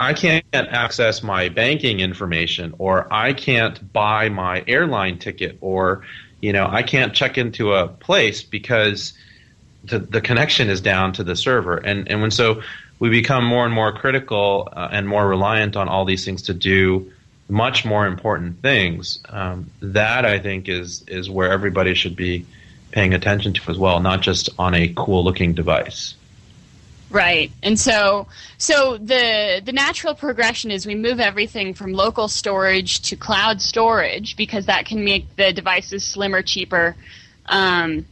I 0.00 0.14
can't 0.14 0.44
access 0.54 1.22
my 1.22 1.50
banking 1.50 2.00
information 2.00 2.74
or 2.78 3.06
I 3.12 3.34
can't 3.34 3.92
buy 3.92 4.30
my 4.30 4.64
airline 4.66 5.18
ticket 5.18 5.58
or, 5.60 6.06
you 6.40 6.54
know, 6.54 6.66
I 6.66 6.82
can't 6.82 7.12
check 7.12 7.36
into 7.36 7.74
a 7.74 7.86
place 7.86 8.42
because 8.42 9.12
the, 9.84 9.98
the 9.98 10.22
connection 10.22 10.70
is 10.70 10.80
down 10.80 11.12
to 11.14 11.24
the 11.24 11.36
server. 11.36 11.76
And, 11.76 12.10
and 12.10 12.22
when 12.22 12.30
so 12.30 12.62
we 12.98 13.10
become 13.10 13.44
more 13.44 13.66
and 13.66 13.74
more 13.74 13.92
critical 13.92 14.70
uh, 14.72 14.88
and 14.90 15.06
more 15.06 15.28
reliant 15.28 15.76
on 15.76 15.88
all 15.88 16.06
these 16.06 16.24
things 16.24 16.42
to 16.42 16.54
do 16.54 17.12
much 17.50 17.84
more 17.84 18.06
important 18.06 18.62
things. 18.62 19.18
Um, 19.28 19.70
that 19.82 20.24
I 20.24 20.38
think 20.38 20.68
is 20.68 21.04
is 21.08 21.28
where 21.28 21.50
everybody 21.50 21.94
should 21.94 22.16
be 22.16 22.46
paying 22.90 23.12
attention 23.12 23.52
to 23.52 23.70
as 23.70 23.78
well, 23.78 24.00
not 24.00 24.22
just 24.22 24.48
on 24.58 24.74
a 24.74 24.92
cool 24.96 25.24
looking 25.24 25.52
device. 25.52 26.14
Right. 27.10 27.50
And 27.62 27.78
so 27.78 28.28
so 28.56 28.96
the 28.96 29.60
the 29.64 29.72
natural 29.72 30.14
progression 30.14 30.70
is 30.70 30.86
we 30.86 30.94
move 30.94 31.18
everything 31.18 31.74
from 31.74 31.92
local 31.92 32.28
storage 32.28 33.00
to 33.08 33.16
cloud 33.16 33.60
storage 33.60 34.36
because 34.36 34.66
that 34.66 34.86
can 34.86 35.04
make 35.04 35.34
the 35.36 35.52
devices 35.52 36.04
slimmer, 36.04 36.42
cheaper, 36.42 36.94
um, 37.46 38.06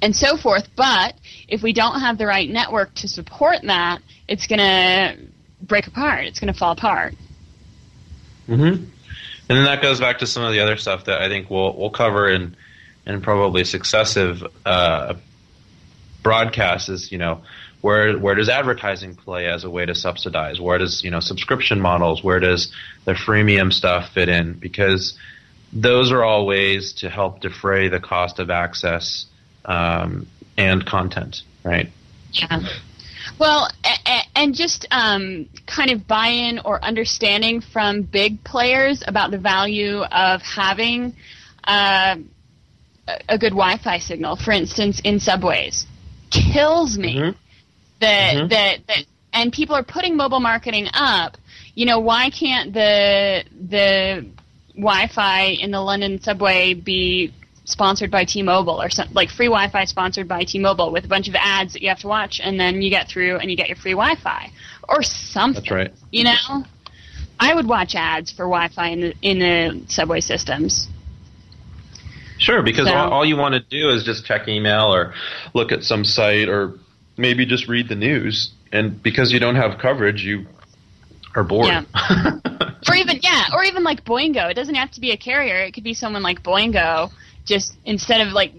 and 0.00 0.16
so 0.16 0.38
forth. 0.38 0.68
But 0.76 1.14
if 1.46 1.62
we 1.62 1.74
don't 1.74 2.00
have 2.00 2.16
the 2.16 2.26
right 2.26 2.48
network 2.48 2.94
to 2.96 3.08
support 3.08 3.58
that, 3.64 4.00
it's 4.26 4.46
going 4.46 4.60
to 4.60 5.18
break 5.60 5.86
apart. 5.86 6.24
It's 6.24 6.40
going 6.40 6.52
to 6.52 6.58
fall 6.58 6.72
apart. 6.72 7.14
Mm-hmm. 8.48 8.84
And 9.52 9.58
then 9.58 9.64
that 9.64 9.82
goes 9.82 10.00
back 10.00 10.18
to 10.20 10.26
some 10.26 10.42
of 10.42 10.52
the 10.52 10.60
other 10.60 10.76
stuff 10.76 11.04
that 11.04 11.20
I 11.20 11.28
think 11.28 11.50
we'll 11.50 11.76
we'll 11.76 11.90
cover 11.90 12.30
in 12.30 12.56
in 13.06 13.20
probably 13.20 13.64
successive 13.64 14.42
uh, 14.64 15.14
broadcasts. 16.22 16.88
Is 16.88 17.12
you 17.12 17.18
know 17.18 17.42
where 17.82 18.16
where 18.18 18.34
does 18.34 18.48
advertising 18.48 19.14
play 19.14 19.46
as 19.46 19.64
a 19.64 19.70
way 19.70 19.84
to 19.84 19.94
subsidize? 19.94 20.60
Where 20.60 20.78
does 20.78 21.04
you 21.04 21.10
know 21.10 21.20
subscription 21.20 21.80
models? 21.80 22.24
Where 22.24 22.40
does 22.40 22.72
the 23.04 23.12
freemium 23.12 23.72
stuff 23.72 24.10
fit 24.14 24.28
in? 24.28 24.54
Because 24.54 25.18
those 25.72 26.12
are 26.12 26.22
all 26.22 26.46
ways 26.46 26.92
to 26.94 27.10
help 27.10 27.40
defray 27.40 27.88
the 27.88 28.00
cost 28.00 28.38
of 28.38 28.50
access 28.50 29.26
um, 29.64 30.26
and 30.56 30.86
content, 30.86 31.42
right? 31.64 31.88
Yeah. 32.32 32.60
Well, 33.38 33.68
and 34.36 34.54
just 34.54 34.86
um, 34.90 35.48
kind 35.66 35.90
of 35.90 36.06
buy-in 36.06 36.60
or 36.64 36.82
understanding 36.84 37.60
from 37.60 38.02
big 38.02 38.44
players 38.44 39.02
about 39.06 39.30
the 39.30 39.38
value 39.38 40.02
of 40.02 40.42
having 40.42 41.16
uh, 41.64 42.16
a 43.28 43.38
good 43.38 43.50
Wi-Fi 43.50 43.98
signal. 43.98 44.36
For 44.36 44.52
instance, 44.52 45.00
in 45.00 45.18
subways, 45.18 45.86
kills 46.30 46.98
me 46.98 47.16
mm-hmm. 47.16 47.38
That 48.02 48.34
mm-hmm. 48.34 48.48
that 48.48 48.86
that, 48.86 49.04
and 49.32 49.52
people 49.52 49.74
are 49.74 49.82
putting 49.82 50.16
mobile 50.16 50.40
marketing 50.40 50.88
up. 50.92 51.38
You 51.74 51.86
know, 51.86 52.00
why 52.00 52.30
can't 52.30 52.72
the 52.72 53.44
the 53.68 54.26
Wi-Fi 54.74 55.42
in 55.42 55.70
the 55.70 55.80
London 55.80 56.20
subway 56.20 56.74
be 56.74 57.32
sponsored 57.64 58.10
by 58.10 58.24
T-Mobile 58.24 58.82
or 58.82 58.90
some, 58.90 59.08
like 59.12 59.30
free 59.30 59.46
Wi-Fi 59.46 59.84
sponsored 59.84 60.28
by 60.28 60.44
T-Mobile 60.44 60.92
with 60.92 61.04
a 61.04 61.08
bunch 61.08 61.28
of 61.28 61.34
ads 61.36 61.72
that 61.74 61.82
you 61.82 61.88
have 61.88 62.00
to 62.00 62.08
watch, 62.08 62.40
and 62.42 62.58
then 62.58 62.82
you 62.82 62.90
get 62.90 63.08
through 63.08 63.38
and 63.38 63.50
you 63.50 63.56
get 63.56 63.68
your 63.68 63.76
free 63.76 63.92
Wi-Fi 63.92 64.50
or 64.88 65.02
something. 65.02 65.62
That's 65.62 65.70
right. 65.70 65.92
You 66.10 66.24
know, 66.24 66.64
I 67.38 67.54
would 67.54 67.66
watch 67.66 67.94
ads 67.94 68.30
for 68.30 68.44
Wi-Fi 68.44 68.88
in 68.88 69.00
the, 69.00 69.14
in 69.22 69.38
the 69.38 69.84
subway 69.88 70.20
systems. 70.20 70.88
Sure, 72.38 72.62
because 72.62 72.88
so, 72.88 72.94
all, 72.94 73.12
all 73.12 73.24
you 73.24 73.36
want 73.36 73.54
to 73.54 73.60
do 73.60 73.90
is 73.90 74.02
just 74.02 74.26
check 74.26 74.48
email 74.48 74.92
or 74.92 75.14
look 75.54 75.70
at 75.70 75.84
some 75.84 76.04
site 76.04 76.48
or 76.48 76.74
maybe 77.22 77.46
just 77.46 77.68
read 77.68 77.88
the 77.88 77.94
news, 77.94 78.52
and 78.70 79.02
because 79.02 79.32
you 79.32 79.40
don't 79.40 79.56
have 79.56 79.78
coverage, 79.78 80.22
you 80.22 80.46
are 81.34 81.44
bored. 81.44 81.68
Yeah. 81.68 81.84
or 82.88 82.94
even 82.94 83.20
yeah, 83.22 83.44
or 83.54 83.64
even 83.64 83.82
like 83.82 84.04
Boingo. 84.04 84.50
It 84.50 84.54
doesn't 84.54 84.74
have 84.74 84.90
to 84.92 85.00
be 85.00 85.12
a 85.12 85.16
carrier. 85.16 85.62
It 85.62 85.72
could 85.72 85.84
be 85.84 85.94
someone 85.94 86.22
like 86.22 86.42
Boingo 86.42 87.10
just 87.46 87.74
instead 87.86 88.26
of 88.26 88.34
like 88.34 88.52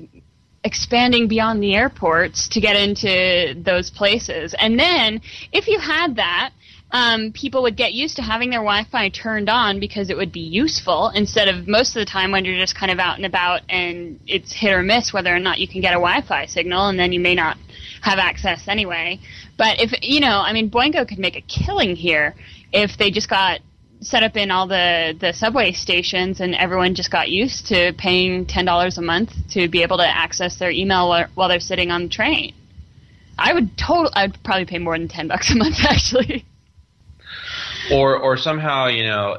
expanding 0.63 1.28
beyond 1.28 1.62
the 1.62 1.76
airports 1.76 2.47
to 2.49 2.62
get 2.62 2.76
into 2.76 3.62
those 3.62 3.91
places. 3.91 4.56
And 4.58 4.80
then 4.80 5.21
if 5.52 5.67
you 5.67 5.78
had 5.78 6.15
that, 6.15 6.52
um, 6.91 7.32
people 7.34 7.63
would 7.63 7.76
get 7.76 7.93
used 7.93 8.15
to 8.17 8.21
having 8.21 8.52
their 8.52 8.60
Wi-Fi 8.60 9.10
turned 9.10 9.49
on 9.49 9.80
because 9.80 10.12
it 10.12 10.15
would 10.15 10.32
be 10.32 10.41
useful 10.41 11.10
instead 11.10 11.47
of 11.47 11.67
most 11.67 11.95
of 11.95 11.99
the 11.99 12.06
time 12.06 12.32
when 12.32 12.45
you're 12.45 12.60
just 12.60 12.76
kind 12.76 12.91
of 12.91 12.99
out 12.99 13.17
and 13.17 13.26
about 13.26 13.62
and 13.67 14.19
it's 14.28 14.54
hit 14.54 14.71
or 14.71 14.84
miss 14.84 15.12
whether 15.12 15.36
or 15.36 15.39
not 15.39 15.58
you 15.58 15.67
can 15.67 15.82
get 15.82 15.93
a 15.93 15.99
Wi-Fi 15.99 16.45
signal, 16.45 16.88
and 16.88 16.99
then 16.99 17.12
you 17.12 17.19
may 17.19 17.34
not 17.34 17.58
have 18.03 18.19
access 18.19 18.67
anyway. 18.67 19.19
But 19.57 19.79
if 19.79 19.93
you 20.01 20.19
know, 20.19 20.39
I 20.39 20.53
mean, 20.53 20.69
Boingo 20.69 21.07
could 21.07 21.19
make 21.19 21.37
a 21.37 21.41
killing 21.41 21.95
here 21.95 22.35
if 22.71 22.97
they 22.97 23.11
just 23.11 23.29
got 23.29 23.61
set 24.01 24.23
up 24.23 24.35
in 24.35 24.51
all 24.51 24.67
the, 24.67 25.15
the 25.17 25.31
subway 25.31 25.71
stations, 25.71 26.41
and 26.41 26.53
everyone 26.53 26.95
just 26.95 27.09
got 27.09 27.29
used 27.29 27.67
to 27.67 27.93
paying 27.97 28.45
ten 28.45 28.65
dollars 28.65 28.97
a 28.97 29.01
month 29.01 29.31
to 29.51 29.69
be 29.69 29.83
able 29.83 29.97
to 29.97 30.07
access 30.07 30.57
their 30.57 30.69
email 30.69 31.07
while, 31.33 31.47
they're 31.47 31.61
sitting 31.61 31.91
on 31.91 32.03
the 32.03 32.09
train. 32.09 32.53
I 33.39 33.53
would 33.53 33.77
total. 33.77 34.11
I'd 34.13 34.43
probably 34.43 34.65
pay 34.65 34.79
more 34.79 34.97
than 34.97 35.07
ten 35.07 35.29
bucks 35.29 35.51
a 35.51 35.55
month 35.55 35.77
actually. 35.83 36.45
Or 37.91 38.17
or 38.17 38.35
somehow 38.35 38.87
you 38.87 39.05
know, 39.05 39.37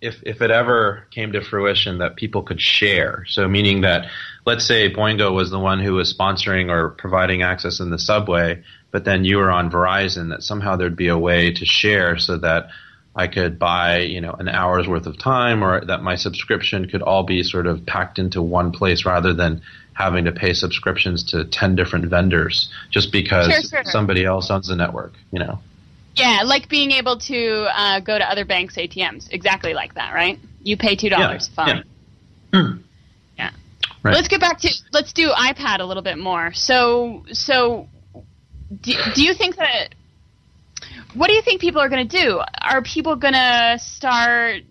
if 0.00 0.22
if 0.22 0.40
it 0.40 0.52
ever 0.52 1.08
came 1.10 1.32
to 1.32 1.40
fruition 1.42 1.98
that 1.98 2.14
people 2.14 2.42
could 2.42 2.60
share, 2.60 3.24
so 3.26 3.48
meaning 3.48 3.80
that 3.80 4.06
let's 4.46 4.66
say 4.66 4.92
Boingo 4.92 5.34
was 5.34 5.50
the 5.50 5.58
one 5.58 5.80
who 5.80 5.94
was 5.94 6.14
sponsoring 6.14 6.70
or 6.70 6.90
providing 6.90 7.42
access 7.42 7.80
in 7.80 7.90
the 7.90 7.98
subway, 7.98 8.62
but 8.90 9.04
then 9.04 9.24
you 9.24 9.38
were 9.38 9.50
on 9.50 9.70
Verizon, 9.70 10.30
that 10.30 10.42
somehow 10.42 10.76
there'd 10.76 10.96
be 10.96 11.08
a 11.08 11.18
way 11.18 11.52
to 11.52 11.64
share 11.64 12.18
so 12.18 12.38
that 12.38 12.68
I 13.16 13.28
could 13.28 13.58
buy, 13.58 14.00
you 14.00 14.20
know, 14.20 14.32
an 14.32 14.48
hour's 14.48 14.88
worth 14.88 15.06
of 15.06 15.18
time 15.18 15.62
or 15.62 15.84
that 15.84 16.02
my 16.02 16.16
subscription 16.16 16.88
could 16.88 17.02
all 17.02 17.22
be 17.22 17.42
sort 17.42 17.66
of 17.66 17.86
packed 17.86 18.18
into 18.18 18.42
one 18.42 18.72
place 18.72 19.04
rather 19.04 19.32
than 19.32 19.62
having 19.92 20.24
to 20.24 20.32
pay 20.32 20.52
subscriptions 20.52 21.30
to 21.30 21.44
10 21.44 21.76
different 21.76 22.06
vendors 22.06 22.68
just 22.90 23.12
because 23.12 23.46
sure, 23.46 23.82
sure. 23.82 23.84
somebody 23.84 24.24
else 24.24 24.50
owns 24.50 24.66
the 24.66 24.74
network, 24.74 25.12
you 25.30 25.38
know. 25.38 25.60
Yeah, 26.16 26.42
like 26.44 26.68
being 26.68 26.90
able 26.92 27.18
to 27.18 27.66
uh, 27.72 28.00
go 28.00 28.18
to 28.18 28.24
other 28.24 28.44
banks' 28.44 28.76
ATMs. 28.76 29.28
Exactly 29.30 29.74
like 29.74 29.94
that, 29.94 30.12
right? 30.12 30.38
You 30.62 30.76
pay 30.76 30.96
$2, 30.96 31.10
yeah, 31.10 31.38
fine. 31.54 31.84
Yeah. 32.52 32.60
yeah. 32.60 32.72
Right. 34.04 34.14
Let's 34.14 34.28
get 34.28 34.40
back 34.40 34.58
to 34.60 34.70
let's 34.92 35.14
do 35.14 35.30
iPad 35.30 35.80
a 35.80 35.84
little 35.84 36.02
bit 36.02 36.18
more. 36.18 36.52
So 36.52 37.24
so 37.32 37.88
do, 38.82 38.92
do 39.14 39.22
you 39.22 39.32
think 39.32 39.56
that 39.56 39.94
what 41.14 41.28
do 41.28 41.32
you 41.32 41.40
think 41.40 41.60
people 41.60 41.80
are 41.80 41.88
going 41.88 42.06
to 42.06 42.18
do? 42.18 42.40
Are 42.60 42.82
people 42.82 43.16
going 43.16 43.32
to 43.32 43.78
start? 43.80 44.62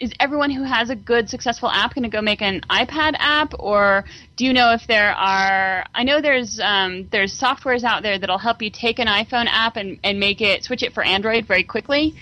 Is 0.00 0.12
everyone 0.18 0.50
who 0.50 0.64
has 0.64 0.88
a 0.90 0.96
good, 0.96 1.28
successful 1.28 1.70
app 1.70 1.94
going 1.94 2.04
to 2.04 2.08
go 2.08 2.22
make 2.22 2.40
an 2.40 2.62
iPad 2.70 3.14
app, 3.18 3.52
or 3.58 4.04
do 4.36 4.46
you 4.46 4.52
know 4.52 4.72
if 4.72 4.86
there 4.88 5.12
are? 5.12 5.84
I 5.94 6.02
know 6.02 6.20
there's 6.20 6.58
um, 6.58 7.06
there's 7.12 7.38
softwares 7.38 7.84
out 7.84 8.02
there 8.02 8.18
that'll 8.18 8.38
help 8.38 8.60
you 8.60 8.70
take 8.70 8.98
an 8.98 9.06
iPhone 9.06 9.46
app 9.46 9.76
and, 9.76 10.00
and 10.02 10.18
make 10.18 10.40
it 10.40 10.64
switch 10.64 10.82
it 10.82 10.94
for 10.94 11.04
Android 11.04 11.46
very 11.46 11.62
quickly. 11.62 12.16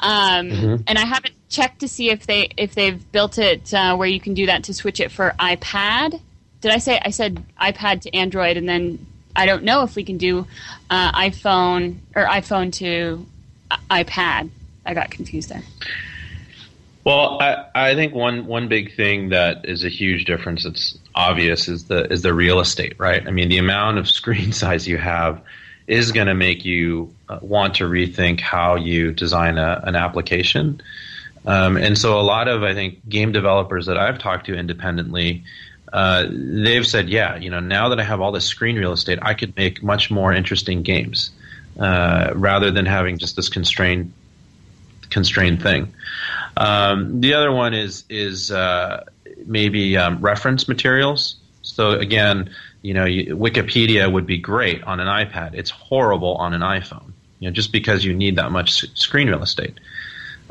Um, 0.00 0.50
mm-hmm. 0.50 0.82
And 0.86 0.98
I 0.98 1.04
haven't 1.04 1.34
checked 1.48 1.80
to 1.80 1.88
see 1.88 2.10
if 2.10 2.26
they 2.26 2.50
if 2.56 2.74
they've 2.74 3.10
built 3.12 3.38
it 3.38 3.72
uh, 3.74 3.96
where 3.96 4.08
you 4.08 4.20
can 4.20 4.34
do 4.34 4.46
that 4.46 4.64
to 4.64 4.74
switch 4.74 5.00
it 5.00 5.10
for 5.10 5.34
iPad. 5.38 6.20
Did 6.60 6.72
I 6.72 6.78
say 6.78 7.00
I 7.02 7.10
said 7.10 7.42
iPad 7.60 8.02
to 8.02 8.14
Android 8.14 8.56
and 8.56 8.68
then 8.68 9.06
I 9.34 9.46
don't 9.46 9.62
know 9.62 9.82
if 9.82 9.94
we 9.94 10.04
can 10.04 10.18
do 10.18 10.46
uh, 10.90 11.12
iPhone 11.12 11.98
or 12.14 12.26
iPhone 12.26 12.72
to 12.74 13.24
iPad. 13.90 14.50
I 14.84 14.94
got 14.94 15.10
confused 15.10 15.48
there. 15.48 15.62
Well, 17.04 17.40
I, 17.40 17.64
I 17.74 17.94
think 17.94 18.14
one 18.14 18.46
one 18.46 18.68
big 18.68 18.94
thing 18.94 19.30
that 19.30 19.64
is 19.64 19.84
a 19.84 19.88
huge 19.88 20.24
difference 20.24 20.64
that's 20.64 20.98
obvious 21.14 21.68
is 21.68 21.84
the 21.84 22.10
is 22.12 22.22
the 22.22 22.34
real 22.34 22.60
estate, 22.60 22.94
right? 22.98 23.26
I 23.26 23.30
mean, 23.30 23.48
the 23.48 23.58
amount 23.58 23.98
of 23.98 24.08
screen 24.20 24.52
size 24.52 24.86
you 24.86 24.98
have 24.98 25.40
is 25.88 26.12
going 26.12 26.28
to 26.28 26.34
make 26.34 26.64
you 26.64 27.12
uh, 27.28 27.38
want 27.42 27.76
to 27.76 27.84
rethink 27.84 28.40
how 28.40 28.76
you 28.76 29.10
design 29.12 29.58
a, 29.58 29.82
an 29.84 29.96
application. 29.96 30.80
Um, 31.46 31.76
and 31.76 31.98
so, 31.98 32.20
a 32.20 32.22
lot 32.22 32.46
of 32.46 32.62
I 32.62 32.74
think 32.74 33.08
game 33.08 33.32
developers 33.32 33.86
that 33.86 33.98
I've 33.98 34.18
talked 34.18 34.46
to 34.46 34.54
independently 34.54 35.44
uh, 35.92 36.26
they've 36.30 36.86
said, 36.86 37.08
yeah, 37.08 37.36
you 37.36 37.50
know, 37.50 37.60
now 37.60 37.88
that 37.88 38.00
I 38.00 38.04
have 38.04 38.20
all 38.20 38.32
this 38.32 38.44
screen 38.44 38.76
real 38.76 38.92
estate, 38.92 39.18
I 39.22 39.34
could 39.34 39.56
make 39.56 39.82
much 39.82 40.10
more 40.10 40.32
interesting 40.32 40.82
games 40.82 41.30
uh, 41.78 42.32
rather 42.34 42.70
than 42.70 42.86
having 42.86 43.18
just 43.18 43.36
this 43.36 43.48
constrained 43.48 44.12
constrained 45.10 45.62
thing. 45.62 45.94
Um, 46.56 47.20
the 47.20 47.34
other 47.34 47.50
one 47.50 47.72
is 47.72 48.04
is 48.10 48.50
uh, 48.50 49.04
maybe 49.46 49.96
um, 49.96 50.20
reference 50.20 50.68
materials. 50.68 51.36
So 51.62 51.92
again, 51.92 52.50
you 52.82 52.94
know, 52.94 53.04
you, 53.04 53.36
Wikipedia 53.36 54.10
would 54.10 54.26
be 54.26 54.38
great 54.38 54.82
on 54.84 55.00
an 55.00 55.06
iPad. 55.06 55.54
It's 55.54 55.70
horrible 55.70 56.36
on 56.36 56.54
an 56.54 56.60
iPhone. 56.60 57.12
You 57.40 57.48
know, 57.48 57.52
just 57.52 57.72
because 57.72 58.04
you 58.04 58.14
need 58.14 58.36
that 58.36 58.50
much 58.50 58.84
screen 58.98 59.28
real 59.28 59.42
estate. 59.42 59.78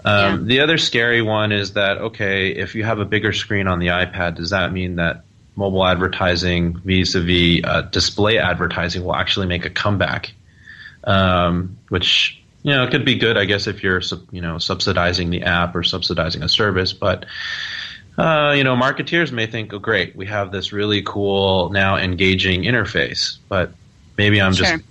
Um, 0.05 0.41
yeah. 0.41 0.45
The 0.47 0.59
other 0.61 0.77
scary 0.77 1.21
one 1.21 1.51
is 1.51 1.73
that 1.73 1.97
okay, 1.97 2.49
if 2.49 2.75
you 2.75 2.83
have 2.83 2.99
a 2.99 3.05
bigger 3.05 3.33
screen 3.33 3.67
on 3.67 3.79
the 3.79 3.87
iPad, 3.87 4.35
does 4.35 4.51
that 4.51 4.71
mean 4.71 4.95
that 4.97 5.23
mobile 5.55 5.85
advertising 5.85 6.77
vis-a-vis 6.77 7.61
uh, 7.63 7.81
display 7.81 8.37
advertising 8.37 9.03
will 9.03 9.15
actually 9.15 9.47
make 9.47 9.65
a 9.65 9.69
comeback, 9.69 10.33
um, 11.03 11.77
which 11.89 12.41
you 12.63 12.71
know 12.71 12.83
it 12.83 12.91
could 12.91 13.05
be 13.05 13.15
good, 13.15 13.37
I 13.37 13.45
guess, 13.45 13.67
if 13.67 13.83
you're 13.83 14.01
you 14.31 14.41
know 14.41 14.59
subsidizing 14.59 15.29
the 15.29 15.43
app 15.43 15.75
or 15.75 15.83
subsidizing 15.83 16.43
a 16.43 16.49
service, 16.49 16.93
but. 16.93 17.25
Uh, 18.17 18.53
you 18.57 18.63
know, 18.63 18.75
marketeers 18.75 19.31
may 19.31 19.45
think, 19.45 19.73
"Oh, 19.73 19.79
great, 19.79 20.15
we 20.15 20.25
have 20.25 20.51
this 20.51 20.73
really 20.73 21.03
cool 21.03 21.69
now 21.69 21.97
engaging 21.97 22.63
interface," 22.63 23.37
but 23.47 23.71
maybe 24.17 24.41
I'm 24.41 24.53
sure. 24.53 24.65
just 24.65 24.83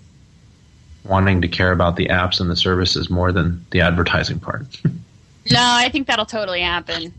wanting 1.04 1.42
to 1.42 1.48
care 1.48 1.72
about 1.72 1.96
the 1.96 2.06
apps 2.06 2.40
and 2.40 2.48
the 2.48 2.56
services 2.56 3.10
more 3.10 3.32
than 3.32 3.64
the 3.70 3.80
advertising 3.80 4.38
part. 4.38 4.66
no, 4.84 5.60
I 5.60 5.88
think 5.88 6.06
that'll 6.06 6.26
totally 6.26 6.60
happen 6.60 7.12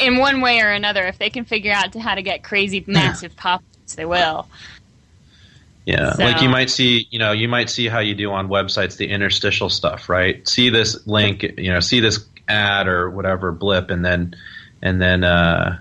in 0.00 0.16
one 0.16 0.40
way 0.40 0.60
or 0.60 0.70
another. 0.70 1.04
If 1.04 1.18
they 1.18 1.30
can 1.30 1.44
figure 1.44 1.72
out 1.72 1.94
how 1.94 2.16
to 2.16 2.22
get 2.22 2.42
crazy, 2.42 2.82
massive 2.86 3.36
pop-ups, 3.36 3.94
they 3.94 4.04
will. 4.04 4.48
Yeah, 5.84 6.14
so. 6.14 6.24
like 6.24 6.42
you 6.42 6.48
might 6.48 6.70
see, 6.70 7.06
you 7.10 7.20
know, 7.20 7.30
you 7.30 7.46
might 7.46 7.70
see 7.70 7.86
how 7.86 8.00
you 8.00 8.16
do 8.16 8.32
on 8.32 8.48
websites 8.48 8.96
the 8.96 9.08
interstitial 9.08 9.70
stuff, 9.70 10.08
right? 10.08 10.46
See 10.48 10.68
this 10.68 11.06
link, 11.06 11.44
you 11.44 11.72
know, 11.72 11.78
see 11.78 12.00
this 12.00 12.26
ad 12.48 12.88
or 12.88 13.08
whatever 13.08 13.52
blip, 13.52 13.90
and 13.90 14.04
then 14.04 14.34
and 14.82 15.00
then 15.00 15.24
uh, 15.24 15.78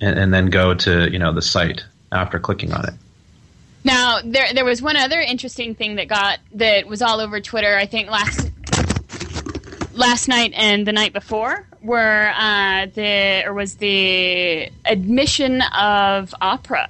and, 0.00 0.18
and 0.18 0.34
then 0.34 0.46
go 0.46 0.74
to 0.74 1.10
you 1.10 1.18
know 1.18 1.32
the 1.32 1.42
site 1.42 1.84
after 2.12 2.38
clicking 2.38 2.72
on 2.72 2.88
it. 2.88 2.94
Now, 3.84 4.20
there 4.24 4.52
there 4.52 4.64
was 4.64 4.82
one 4.82 4.96
other 4.96 5.20
interesting 5.20 5.74
thing 5.74 5.96
that 5.96 6.08
got 6.08 6.40
that 6.54 6.86
was 6.86 7.02
all 7.02 7.20
over 7.20 7.40
Twitter. 7.40 7.76
I 7.76 7.86
think 7.86 8.10
last 8.10 8.50
last 9.92 10.28
night 10.28 10.52
and 10.54 10.86
the 10.86 10.92
night 10.92 11.12
before 11.12 11.66
were 11.82 12.32
uh, 12.34 12.86
the 12.94 13.44
or 13.46 13.54
was 13.54 13.76
the 13.76 14.70
admission 14.84 15.62
of 15.62 16.34
Opera 16.40 16.88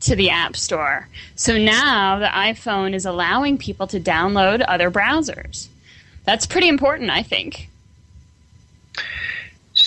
to 0.00 0.16
the 0.16 0.30
App 0.30 0.56
Store. 0.56 1.08
So 1.36 1.58
now 1.58 2.18
the 2.18 2.26
iPhone 2.26 2.94
is 2.94 3.04
allowing 3.04 3.58
people 3.58 3.86
to 3.88 4.00
download 4.00 4.64
other 4.66 4.90
browsers. 4.90 5.68
That's 6.24 6.46
pretty 6.46 6.68
important, 6.68 7.10
I 7.10 7.22
think. 7.22 7.69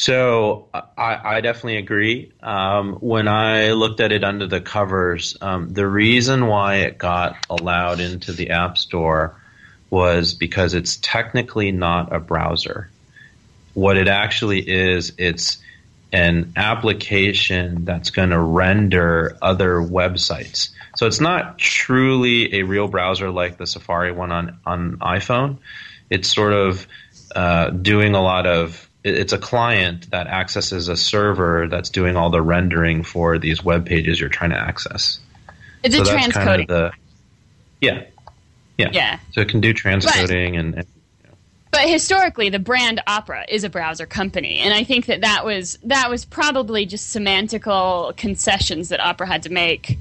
So 0.04 0.68
I, 0.74 1.38
I 1.38 1.40
definitely 1.40 1.78
agree. 1.78 2.34
Um, 2.42 2.96
when 2.96 3.30
I 3.30 3.72
looked 3.72 4.02
at 4.02 4.12
it 4.12 4.26
under 4.26 4.46
the 4.46 4.60
covers, 4.60 5.38
um, 5.40 5.72
the 5.72 5.88
reason 5.88 6.48
why 6.48 6.80
it 6.80 6.98
got 6.98 7.38
allowed 7.50 8.02
into 8.02 8.34
the 8.34 8.50
App 8.50 8.78
Store 8.78 9.42
was 9.90 10.34
because 10.34 10.74
it's 10.74 10.98
technically 10.98 11.72
not 11.72 12.14
a 12.14 12.20
browser. 12.20 12.90
What 13.76 13.96
it 13.96 14.10
actually 14.10 14.60
is, 14.60 15.14
it's 15.18 15.60
an 16.12 16.52
application 16.58 17.86
that's 17.86 18.10
going 18.10 18.32
to 18.32 18.40
render 18.42 19.38
other 19.42 19.76
websites. 19.76 20.72
So 20.98 21.08
it's 21.08 21.22
not 21.22 21.58
truly 21.58 22.56
a 22.56 22.64
real 22.64 22.90
browser 22.90 23.32
like 23.32 23.56
the 23.56 23.66
Safari 23.66 24.12
one 24.12 24.34
on, 24.34 24.60
on 24.66 24.98
iPhone. 24.98 25.60
It's 26.10 26.28
sort 26.28 26.52
of 26.52 26.88
uh, 27.34 27.70
doing 27.70 28.16
a 28.16 28.22
lot 28.22 28.46
of 28.46 28.90
it's 29.04 29.34
a 29.34 29.38
client 29.38 30.10
that 30.12 30.28
accesses 30.28 30.88
a 30.88 30.96
server 30.96 31.68
that's 31.68 31.90
doing 31.90 32.16
all 32.16 32.30
the 32.30 32.42
rendering 32.42 33.04
for 33.04 33.38
these 33.38 33.64
web 33.64 33.86
pages 33.86 34.20
you're 34.20 34.30
trying 34.30 34.52
to 34.52 34.60
access. 34.60 35.20
It's 35.84 35.96
so 35.96 36.04
a 36.04 36.06
transcoding. 36.06 36.34
Kind 36.34 36.62
of 36.62 36.68
the, 36.68 36.92
yeah, 37.82 38.04
yeah, 38.78 38.90
yeah. 38.94 39.20
So 39.32 39.42
it 39.42 39.50
can 39.50 39.60
do 39.62 39.74
transcoding 39.74 40.58
and, 40.58 40.76
and 40.76 40.88
but 41.74 41.90
historically 41.90 42.50
the 42.50 42.60
brand 42.60 43.02
opera 43.08 43.46
is 43.50 43.64
a 43.64 43.70
browser 43.70 44.06
company 44.06 44.60
and 44.60 44.74
i 44.74 44.84
think 44.84 45.08
that 45.08 45.22
that 45.22 45.44
was 45.44 45.80
that 45.84 46.08
was 46.08 46.24
probably 46.24 46.86
just 46.86 47.14
semantical 47.16 48.16
concessions 48.16 48.90
that 48.90 49.00
opera 49.00 49.28
had 49.28 49.42
to 49.42 49.50
make 49.50 49.98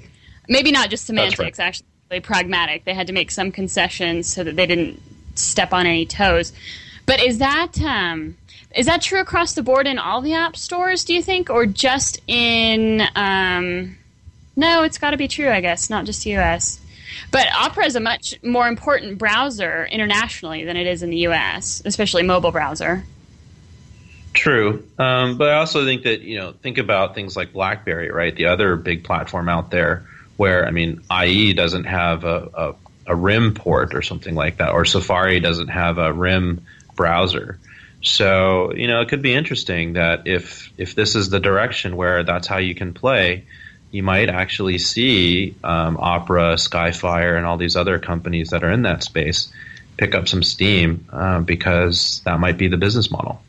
maybe 0.48 0.70
not 0.70 0.90
just 0.90 1.06
semantics 1.06 1.40
right. 1.40 1.58
actually 1.58 2.20
pragmatic 2.20 2.84
they 2.84 2.92
had 2.92 3.06
to 3.06 3.12
make 3.12 3.30
some 3.30 3.50
concessions 3.50 4.32
so 4.32 4.44
that 4.44 4.54
they 4.54 4.66
didn't 4.66 5.00
step 5.34 5.72
on 5.72 5.86
any 5.86 6.04
toes 6.04 6.52
but 7.06 7.20
is 7.20 7.38
that 7.38 7.80
um, 7.80 8.36
is 8.74 8.86
that 8.86 9.02
true 9.02 9.20
across 9.20 9.54
the 9.54 9.62
board 9.62 9.86
in 9.86 9.98
all 9.98 10.20
the 10.20 10.34
app 10.34 10.56
stores 10.56 11.04
do 11.04 11.14
you 11.14 11.22
think 11.22 11.50
or 11.50 11.66
just 11.66 12.20
in 12.26 13.02
um, 13.14 13.96
no 14.56 14.82
it's 14.82 14.98
got 14.98 15.10
to 15.10 15.16
be 15.16 15.28
true 15.28 15.50
i 15.50 15.60
guess 15.60 15.90
not 15.90 16.04
just 16.04 16.26
us 16.26 16.80
but 17.30 17.46
Opera 17.52 17.86
is 17.86 17.96
a 17.96 18.00
much 18.00 18.34
more 18.42 18.68
important 18.68 19.18
browser 19.18 19.86
internationally 19.86 20.64
than 20.64 20.76
it 20.76 20.86
is 20.86 21.02
in 21.02 21.10
the 21.10 21.26
US, 21.28 21.82
especially 21.84 22.22
mobile 22.22 22.52
browser. 22.52 23.04
True, 24.34 24.86
um, 24.98 25.36
but 25.36 25.50
I 25.50 25.54
also 25.54 25.84
think 25.84 26.04
that 26.04 26.22
you 26.22 26.38
know 26.38 26.52
think 26.52 26.78
about 26.78 27.14
things 27.14 27.36
like 27.36 27.52
BlackBerry, 27.52 28.10
right? 28.10 28.34
The 28.34 28.46
other 28.46 28.76
big 28.76 29.04
platform 29.04 29.48
out 29.48 29.70
there, 29.70 30.06
where 30.36 30.66
I 30.66 30.70
mean, 30.70 31.02
IE 31.10 31.52
doesn't 31.52 31.84
have 31.84 32.24
a, 32.24 32.48
a, 32.54 32.74
a 33.08 33.16
RIM 33.16 33.54
port 33.54 33.94
or 33.94 34.00
something 34.00 34.34
like 34.34 34.56
that, 34.56 34.70
or 34.70 34.84
Safari 34.84 35.40
doesn't 35.40 35.68
have 35.68 35.98
a 35.98 36.12
RIM 36.12 36.64
browser. 36.96 37.58
So 38.02 38.74
you 38.74 38.86
know, 38.88 39.00
it 39.00 39.08
could 39.08 39.22
be 39.22 39.32
interesting 39.32 39.94
that 39.94 40.26
if 40.26 40.70
if 40.76 40.94
this 40.94 41.14
is 41.14 41.30
the 41.30 41.40
direction 41.40 41.96
where 41.96 42.24
that's 42.24 42.46
how 42.46 42.58
you 42.58 42.74
can 42.74 42.92
play, 42.92 43.44
you 43.90 44.02
might 44.02 44.28
actually 44.28 44.78
see 44.78 45.54
um, 45.62 45.96
Opera, 45.98 46.54
Skyfire, 46.54 47.36
and 47.36 47.46
all 47.46 47.56
these 47.56 47.76
other 47.76 47.98
companies 47.98 48.50
that 48.50 48.64
are 48.64 48.70
in 48.70 48.82
that 48.82 49.02
space 49.02 49.52
pick 49.96 50.14
up 50.14 50.26
some 50.26 50.42
steam 50.42 51.06
uh, 51.12 51.40
because 51.40 52.22
that 52.24 52.40
might 52.40 52.58
be 52.58 52.68
the 52.68 52.76
business 52.76 53.10
model. 53.10 53.40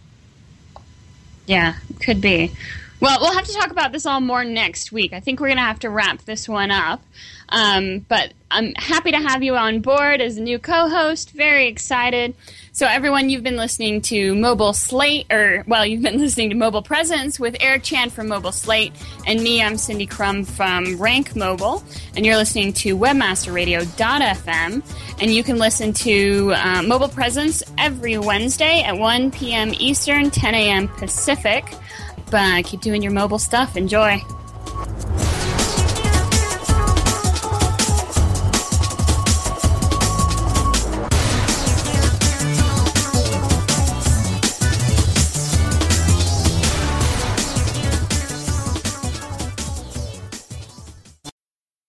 Yeah, 1.46 1.76
could 2.00 2.22
be. 2.22 2.52
Well, 3.00 3.20
we'll 3.20 3.34
have 3.34 3.46
to 3.46 3.54
talk 3.54 3.72
about 3.72 3.92
this 3.92 4.06
all 4.06 4.22
more 4.22 4.46
next 4.46 4.92
week. 4.92 5.12
I 5.12 5.20
think 5.20 5.40
we're 5.42 5.48
going 5.48 5.58
to 5.58 5.64
have 5.64 5.80
to 5.80 5.90
wrap 5.90 6.22
this 6.22 6.48
one 6.48 6.72
up. 6.72 7.04
Um, 7.50 8.00
but 8.08 8.34
I'm 8.50 8.74
happy 8.76 9.12
to 9.12 9.18
have 9.18 9.44
you 9.44 9.56
on 9.58 9.82
board 9.82 10.22
as 10.22 10.38
a 10.38 10.42
new 10.42 10.58
co 10.58 10.88
host. 10.88 11.32
Very 11.32 11.68
excited. 11.68 12.34
So, 12.76 12.88
everyone, 12.88 13.30
you've 13.30 13.44
been 13.44 13.56
listening 13.56 14.02
to 14.02 14.34
Mobile 14.34 14.74
Slate, 14.74 15.32
or, 15.32 15.64
well, 15.68 15.86
you've 15.86 16.02
been 16.02 16.18
listening 16.18 16.50
to 16.50 16.56
Mobile 16.56 16.82
Presence 16.82 17.40
with 17.40 17.56
Eric 17.60 17.84
Chan 17.84 18.10
from 18.10 18.30
Mobile 18.30 18.52
Slate, 18.52 18.92
and 19.28 19.44
me, 19.44 19.62
I'm 19.62 19.78
Cindy 19.78 20.08
Krum 20.08 20.44
from 20.44 21.00
Rank 21.00 21.36
Mobile, 21.36 21.84
and 22.16 22.26
you're 22.26 22.36
listening 22.36 22.74
to 22.74 22.98
WebmasterRadio.fm, 22.98 25.22
and 25.22 25.32
you 25.32 25.44
can 25.44 25.60
listen 25.60 25.94
to 25.94 26.52
uh, 26.56 26.82
Mobile 26.82 27.10
Presence 27.10 27.62
every 27.78 28.18
Wednesday 28.18 28.82
at 28.82 28.98
1 28.98 29.30
p.m. 29.30 29.72
Eastern, 29.76 30.32
10 30.32 30.56
a.m. 30.56 30.88
Pacific. 30.88 31.72
But 32.32 32.66
keep 32.66 32.82
doing 32.82 33.04
your 33.04 33.12
mobile 33.12 33.38
stuff. 33.38 33.78
Enjoy. 33.78 34.20